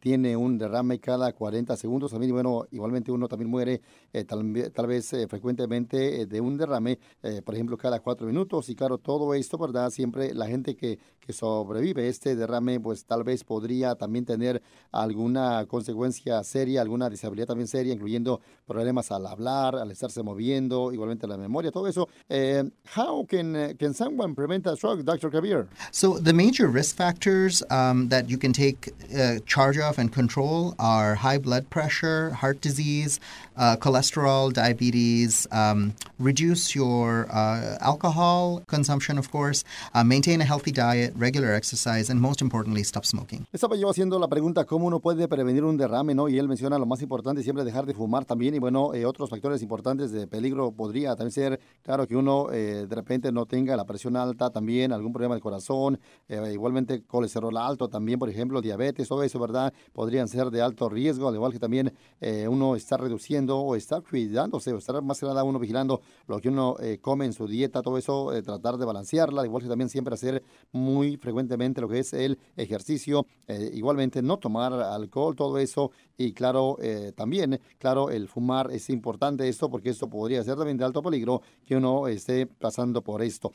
tiene 0.00 0.36
un 0.36 0.58
derrame 0.58 0.98
cada 0.98 1.32
40 1.32 1.76
segundos. 1.76 2.10
También, 2.10 2.32
bueno, 2.32 2.66
igualmente 2.70 3.12
uno 3.12 3.28
también 3.28 3.50
muere 3.50 3.80
eh, 4.12 4.24
tal, 4.24 4.70
tal 4.74 4.86
vez 4.86 5.12
eh, 5.12 5.26
frecuentemente 5.28 6.22
eh, 6.22 6.26
de 6.26 6.40
un 6.40 6.56
derrame, 6.56 6.98
eh, 7.22 7.42
por 7.42 7.54
ejemplo, 7.54 7.76
cada 7.76 8.00
cuatro 8.00 8.26
minutos. 8.26 8.68
Y 8.68 8.74
claro, 8.74 8.98
todo 8.98 9.34
esto, 9.34 9.58
¿verdad? 9.58 9.90
Siempre 9.90 10.34
la 10.34 10.46
gente 10.46 10.76
que, 10.76 10.98
que 11.20 11.32
sobrevive 11.32 12.08
este 12.08 12.34
derrame, 12.36 12.80
pues 12.80 13.04
tal 13.04 13.24
vez 13.24 13.44
podría 13.44 13.94
también 13.94 14.24
tener 14.24 14.62
alguna 14.90 15.66
consecuencia 15.66 16.42
seria, 16.44 16.80
alguna 16.80 17.08
disabilidad 17.08 17.46
también 17.46 17.68
seria, 17.68 17.92
incluyendo 17.92 18.40
problemas 18.66 19.10
al 19.10 19.26
hablar, 19.26 19.76
al 19.76 19.90
estarse 19.90 20.22
moviendo, 20.22 20.92
igualmente 20.92 21.26
la 21.26 21.36
memoria, 21.36 21.70
todo 21.70 21.86
eso. 21.86 22.08
Eh, 22.28 22.64
how 22.96 23.24
can, 23.26 23.76
can 23.78 23.94
someone 23.94 24.34
prevent 24.34 24.66
a 24.66 24.76
stroke, 24.76 25.02
Dr. 25.04 25.30
Kabir? 25.30 25.68
So 25.92 26.18
the 26.18 26.32
major 26.32 26.68
risk 26.68 26.96
factors 26.96 27.62
um, 27.70 28.08
that 28.08 28.28
you 28.28 28.38
can 28.38 28.52
take 28.52 28.92
uh, 29.14 29.38
charge 29.60 29.76
of 29.76 29.98
and 29.98 30.10
control 30.10 30.74
are 30.78 31.16
high 31.16 31.36
blood 31.36 31.68
pressure, 31.68 32.30
heart 32.30 32.62
disease, 32.62 33.20
uh, 33.60 33.76
cholesterol, 33.76 34.52
diabetes. 34.52 35.46
Um, 35.52 35.92
reduce 36.18 36.74
your 36.74 37.26
uh, 37.30 37.76
alcohol 37.80 38.62
consumption, 38.66 39.18
of 39.18 39.30
course. 39.30 39.64
Uh, 39.94 40.02
maintain 40.02 40.40
a 40.40 40.44
healthy 40.44 40.72
diet, 40.72 41.12
regular 41.16 41.54
exercise, 41.54 42.10
and 42.10 42.20
most 42.20 42.40
importantly, 42.40 42.82
stop 42.82 43.04
smoking. 43.04 43.46
Estaba 43.52 43.76
yo 43.76 43.90
haciendo 43.90 44.18
la 44.18 44.28
pregunta 44.28 44.64
cómo 44.64 44.86
uno 44.86 45.00
puede 45.00 45.28
prevenir 45.28 45.64
un 45.64 45.76
derrame, 45.76 46.14
¿no? 46.14 46.28
Y 46.28 46.38
él 46.38 46.48
menciona 46.48 46.78
lo 46.78 46.86
más 46.86 47.02
importante, 47.02 47.42
siempre 47.42 47.64
dejar 47.64 47.84
de 47.84 47.94
fumar 47.94 48.24
también. 48.24 48.54
Y 48.54 48.58
bueno, 48.58 48.94
eh, 48.94 49.04
otros 49.04 49.28
factores 49.28 49.62
importantes 49.62 50.10
de 50.10 50.26
peligro 50.26 50.72
podría 50.72 51.14
también 51.14 51.32
ser, 51.32 51.60
claro, 51.82 52.06
que 52.06 52.16
uno 52.16 52.50
eh, 52.52 52.86
de 52.88 52.94
repente 52.94 53.30
no 53.30 53.44
tenga 53.46 53.76
la 53.76 53.84
presión 53.84 54.16
alta 54.16 54.50
también, 54.50 54.92
algún 54.92 55.12
problema 55.12 55.34
del 55.34 55.42
corazón, 55.42 56.00
eh, 56.28 56.50
igualmente 56.52 57.02
colesterol 57.02 57.56
alto 57.56 57.88
también, 57.88 58.18
por 58.18 58.30
ejemplo, 58.30 58.62
diabetes, 58.62 59.08
todo 59.08 59.22
eso, 59.22 59.38
¿verdad? 59.38 59.72
Podrían 59.92 60.28
ser 60.28 60.50
de 60.50 60.62
alto 60.62 60.88
riesgo, 60.88 61.28
al 61.28 61.34
igual 61.34 61.52
que 61.52 61.58
también 61.58 61.92
eh, 62.20 62.48
uno 62.48 62.76
está 62.76 62.96
reduciendo 62.96 63.49
o 63.58 63.76
está 63.76 64.00
cuidándose 64.00 64.72
o 64.72 64.78
estar 64.78 65.00
más 65.02 65.20
que 65.20 65.26
nada 65.26 65.44
uno 65.44 65.58
vigilando 65.58 66.00
lo 66.26 66.40
que 66.40 66.48
uno 66.48 66.76
eh, 66.80 66.98
come 67.00 67.24
en 67.24 67.32
su 67.32 67.46
dieta, 67.46 67.82
todo 67.82 67.98
eso, 67.98 68.34
eh, 68.34 68.42
tratar 68.42 68.76
de 68.76 68.84
balancearla, 68.84 69.40
al 69.40 69.46
igual 69.46 69.62
que 69.62 69.68
también 69.68 69.88
siempre 69.88 70.14
hacer 70.14 70.42
muy 70.72 71.16
frecuentemente 71.16 71.80
lo 71.80 71.88
que 71.88 72.00
es 72.00 72.12
el 72.12 72.38
ejercicio, 72.56 73.26
eh, 73.46 73.70
igualmente 73.74 74.22
no 74.22 74.38
tomar 74.38 74.72
alcohol, 74.72 75.34
todo 75.34 75.58
eso, 75.58 75.90
y 76.16 76.32
claro, 76.32 76.76
eh, 76.80 77.12
también, 77.16 77.60
claro, 77.78 78.10
el 78.10 78.28
fumar 78.28 78.70
es 78.70 78.90
importante 78.90 79.48
esto 79.48 79.70
porque 79.70 79.90
esto 79.90 80.08
podría 80.08 80.44
ser 80.44 80.56
también 80.56 80.76
de 80.76 80.84
alto 80.84 81.02
peligro 81.02 81.42
que 81.64 81.76
uno 81.76 82.08
esté 82.08 82.46
pasando 82.46 83.02
por 83.02 83.22
esto. 83.22 83.52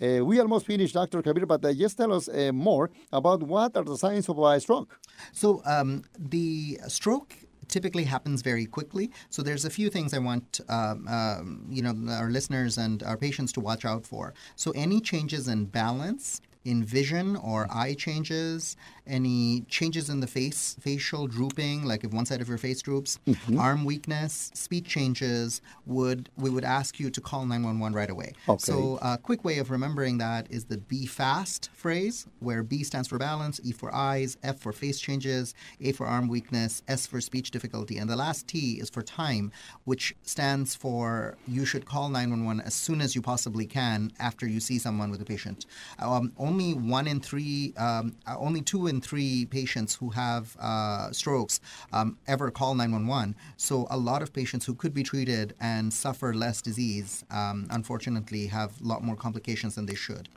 Uh, 0.00 0.24
we 0.24 0.40
almost 0.40 0.66
finished, 0.66 0.94
Dr. 0.94 1.22
Kabir, 1.22 1.46
but 1.46 1.64
uh, 1.64 1.72
just 1.72 1.96
tell 1.96 2.12
us 2.12 2.28
uh, 2.28 2.50
more 2.52 2.90
about 3.12 3.42
what 3.42 3.76
are 3.76 3.84
the 3.84 3.96
signs 3.96 4.28
of 4.28 4.38
a 4.38 4.58
stroke. 4.58 4.98
So 5.32 5.62
um, 5.64 6.02
the 6.18 6.80
stroke 6.88 7.34
typically 7.72 8.04
happens 8.04 8.42
very 8.42 8.66
quickly. 8.66 9.10
So 9.30 9.42
there's 9.42 9.64
a 9.64 9.70
few 9.70 9.88
things 9.90 10.14
I 10.14 10.18
want 10.18 10.60
um, 10.68 11.08
um, 11.08 11.66
you 11.76 11.82
know 11.82 11.94
our 12.12 12.30
listeners 12.30 12.78
and 12.78 13.02
our 13.02 13.16
patients 13.16 13.50
to 13.54 13.60
watch 13.60 13.84
out 13.84 14.04
for. 14.06 14.34
So 14.54 14.70
any 14.72 15.00
changes 15.00 15.48
in 15.48 15.64
balance. 15.66 16.40
In 16.64 16.84
vision 16.84 17.36
or 17.36 17.66
eye 17.70 17.94
changes, 17.94 18.76
any 19.06 19.62
changes 19.62 20.08
in 20.08 20.20
the 20.20 20.26
face, 20.26 20.76
facial 20.80 21.26
drooping, 21.26 21.84
like 21.84 22.04
if 22.04 22.12
one 22.12 22.24
side 22.24 22.40
of 22.40 22.48
your 22.48 22.58
face 22.58 22.80
droops, 22.80 23.18
arm 23.58 23.84
weakness, 23.84 24.50
speech 24.54 24.86
changes, 24.86 25.60
would 25.86 26.28
we 26.36 26.50
would 26.50 26.64
ask 26.64 27.00
you 27.00 27.10
to 27.10 27.20
call 27.20 27.44
911 27.46 27.96
right 27.96 28.10
away. 28.10 28.32
Okay. 28.48 28.58
So 28.58 28.98
a 29.02 29.18
quick 29.18 29.44
way 29.44 29.58
of 29.58 29.70
remembering 29.70 30.18
that 30.18 30.46
is 30.50 30.66
the 30.66 30.78
be 30.78 31.06
fast 31.06 31.70
phrase, 31.72 32.26
where 32.38 32.62
B 32.62 32.84
stands 32.84 33.08
for 33.08 33.18
balance, 33.18 33.60
E 33.64 33.72
for 33.72 33.92
eyes, 33.94 34.36
F 34.42 34.60
for 34.60 34.72
face 34.72 35.00
changes, 35.00 35.54
A 35.80 35.92
for 35.92 36.06
arm 36.06 36.28
weakness, 36.28 36.82
S 36.86 37.06
for 37.06 37.20
speech 37.20 37.50
difficulty, 37.50 37.98
and 37.98 38.08
the 38.08 38.16
last 38.16 38.46
T 38.46 38.78
is 38.80 38.88
for 38.88 39.02
time, 39.02 39.50
which 39.84 40.14
stands 40.22 40.74
for 40.74 41.36
you 41.48 41.64
should 41.64 41.86
call 41.86 42.08
911 42.08 42.64
as 42.64 42.74
soon 42.74 43.00
as 43.00 43.16
you 43.16 43.22
possibly 43.22 43.66
can 43.66 44.12
after 44.20 44.46
you 44.46 44.60
see 44.60 44.78
someone 44.78 45.10
with 45.10 45.20
a 45.20 45.24
patient. 45.24 45.66
Um, 45.98 46.32
only 46.38 46.51
one 46.74 47.06
in 47.06 47.20
three, 47.20 47.74
um, 47.76 48.16
uh, 48.26 48.36
only 48.38 48.60
two 48.60 48.86
in 48.86 49.00
three 49.00 49.46
patients 49.46 49.94
who 49.94 50.10
have 50.10 50.56
uh, 50.60 51.10
strokes 51.12 51.60
um, 51.92 52.18
ever 52.26 52.50
call 52.50 52.74
911. 52.74 53.34
So 53.56 53.86
a 53.90 53.96
lot 53.96 54.22
of 54.22 54.32
patients 54.32 54.66
who 54.66 54.74
could 54.74 54.94
be 54.94 55.02
treated 55.02 55.54
and 55.60 55.92
suffer 55.92 56.34
less 56.34 56.62
disease, 56.62 57.24
um, 57.30 57.66
unfortunately, 57.70 58.46
have 58.46 58.80
a 58.80 58.84
lot 58.84 59.02
more 59.02 59.16
complications 59.16 59.74
than 59.74 59.86
they 59.86 59.94
should. 59.94 60.28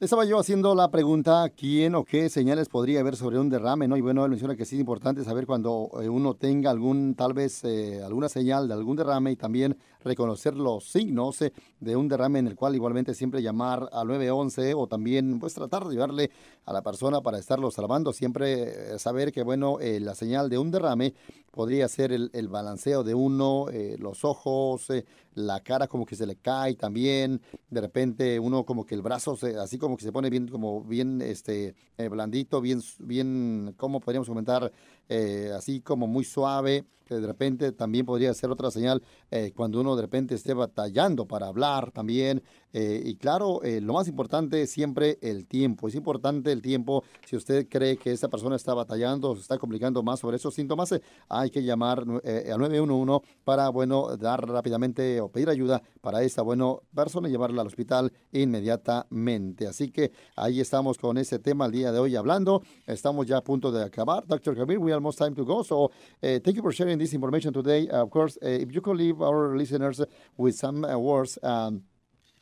Estaba 0.00 0.24
yo 0.24 0.40
haciendo 0.40 0.74
la 0.74 0.90
pregunta, 0.90 1.48
¿quién 1.50 1.94
o 1.94 2.04
qué 2.04 2.28
señales 2.28 2.68
podría 2.68 2.98
haber 2.98 3.14
sobre 3.14 3.38
un 3.38 3.48
derrame? 3.48 3.86
¿no? 3.86 3.96
Y 3.96 4.00
bueno, 4.00 4.24
él 4.24 4.30
menciona 4.30 4.56
que 4.56 4.64
sí 4.64 4.74
es 4.74 4.80
importante 4.80 5.22
saber 5.22 5.46
cuando 5.46 5.88
eh, 6.02 6.08
uno 6.08 6.34
tenga 6.34 6.72
algún, 6.72 7.14
tal 7.14 7.32
vez, 7.32 7.62
eh, 7.62 8.02
alguna 8.02 8.28
señal 8.28 8.66
de 8.66 8.74
algún 8.74 8.96
derrame 8.96 9.30
y 9.30 9.36
también 9.36 9.78
reconocer 10.02 10.56
los 10.56 10.90
signos 10.90 11.40
eh, 11.42 11.52
de 11.78 11.94
un 11.94 12.08
derrame 12.08 12.40
en 12.40 12.48
el 12.48 12.56
cual 12.56 12.74
igualmente 12.74 13.14
siempre 13.14 13.40
llamar 13.40 13.88
al 13.92 14.08
911 14.08 14.74
o 14.74 14.88
también 14.88 15.38
pues 15.38 15.54
tratar 15.54 15.84
de 15.84 15.90
ayudarle 15.90 16.30
a 16.64 16.72
la 16.72 16.82
persona 16.82 17.20
para 17.20 17.38
estarlo 17.38 17.70
salvando. 17.70 18.12
Siempre 18.12 18.98
saber 18.98 19.30
que, 19.30 19.44
bueno, 19.44 19.78
la 19.80 20.16
señal 20.16 20.50
de 20.50 20.58
un 20.58 20.72
derrame 20.72 21.14
podría 21.52 21.86
ser 21.88 22.10
el, 22.10 22.48
balanceo 22.48 23.04
de 23.04 23.14
uno, 23.14 23.66
los 23.98 24.24
ojos, 24.24 24.88
la 25.34 25.60
cara 25.60 25.86
como 25.88 26.06
que 26.06 26.16
se 26.16 26.26
le 26.26 26.36
cae 26.36 26.74
también, 26.74 27.40
de 27.70 27.80
repente 27.80 28.38
uno 28.40 28.64
como 28.64 28.84
que 28.84 28.94
el 28.94 29.02
brazo 29.02 29.36
se, 29.36 29.56
así 29.56 29.78
como 29.84 29.96
que 29.96 30.04
se 30.04 30.12
pone 30.12 30.30
bien, 30.30 30.48
como 30.48 30.82
bien 30.82 31.22
este, 31.22 31.74
eh, 31.96 32.08
blandito, 32.08 32.60
bien, 32.60 32.80
bien, 32.98 33.74
¿cómo 33.76 34.00
podríamos 34.00 34.28
comentar? 34.28 34.72
Eh, 35.08 35.50
así 35.56 35.80
como 35.80 36.06
muy 36.06 36.24
suave, 36.24 36.84
que 37.04 37.16
de 37.16 37.26
repente 37.26 37.72
también 37.72 38.06
podría 38.06 38.32
ser 38.32 38.50
otra 38.50 38.70
señal 38.70 39.02
eh, 39.30 39.52
cuando 39.54 39.78
uno 39.78 39.94
de 39.94 40.00
repente 40.00 40.34
esté 40.34 40.54
batallando 40.54 41.26
para 41.26 41.48
hablar 41.48 41.90
también. 41.90 42.42
eh, 42.72 43.02
y 43.04 43.16
claro, 43.16 43.60
lo 43.62 43.92
más 43.92 44.08
importante 44.08 44.62
es 44.62 44.70
siempre 44.70 45.18
el 45.20 45.46
tiempo. 45.46 45.86
Es 45.86 45.94
importante 45.94 46.50
el 46.50 46.62
tiempo. 46.62 47.04
Si 47.26 47.36
usted 47.36 47.68
cree 47.68 47.98
que 47.98 48.10
esta 48.10 48.28
persona 48.28 48.56
está 48.56 48.74
batallando 48.74 49.34
se 49.36 49.42
está 49.42 49.58
complicando 49.58 50.02
más 50.02 50.20
sobre 50.20 50.38
esos 50.38 50.54
síntomas, 50.54 50.94
hay 51.28 51.50
que 51.50 51.62
llamar 51.62 52.00
al 52.00 52.58
911 52.58 53.24
para, 53.44 53.68
bueno, 53.68 54.16
dar 54.16 54.48
rápidamente 54.48 55.20
o 55.20 55.28
pedir 55.28 55.50
ayuda 55.50 55.82
para 56.00 56.22
esta, 56.22 56.42
bueno, 56.42 56.82
persona 56.94 57.28
y 57.28 57.30
llevarla 57.30 57.60
al 57.60 57.68
hospital 57.68 58.12
inmediatamente. 58.32 59.66
Así 59.68 59.90
que 59.90 60.10
ahí 60.36 60.60
estamos 60.60 60.98
con 60.98 61.18
ese 61.18 61.38
tema 61.38 61.66
el 61.66 61.72
día 61.72 61.92
de 61.92 61.98
hoy 61.98 62.16
hablando. 62.16 62.62
Estamos 62.86 63.26
ya 63.26 63.36
a 63.36 63.44
punto 63.44 63.70
de 63.70 63.84
acabar. 63.84 64.24
Kabir, 64.54 64.78
we 64.78 64.93
almost 64.94 65.18
time 65.18 65.34
to 65.34 65.44
go. 65.44 65.62
So 65.62 65.84
uh, 65.84 66.38
thank 66.44 66.56
you 66.56 66.62
for 66.62 66.72
sharing 66.72 66.98
this 66.98 67.12
information 67.12 67.52
today. 67.52 67.88
of 67.88 68.10
course, 68.10 68.38
uh, 68.42 68.48
if 68.48 68.74
you 68.74 68.80
could 68.80 68.96
leave 68.96 69.20
our 69.20 69.56
listeners 69.56 70.00
with 70.36 70.54
some 70.54 70.84
uh, 70.84 70.98
words 70.98 71.38
um, 71.42 71.82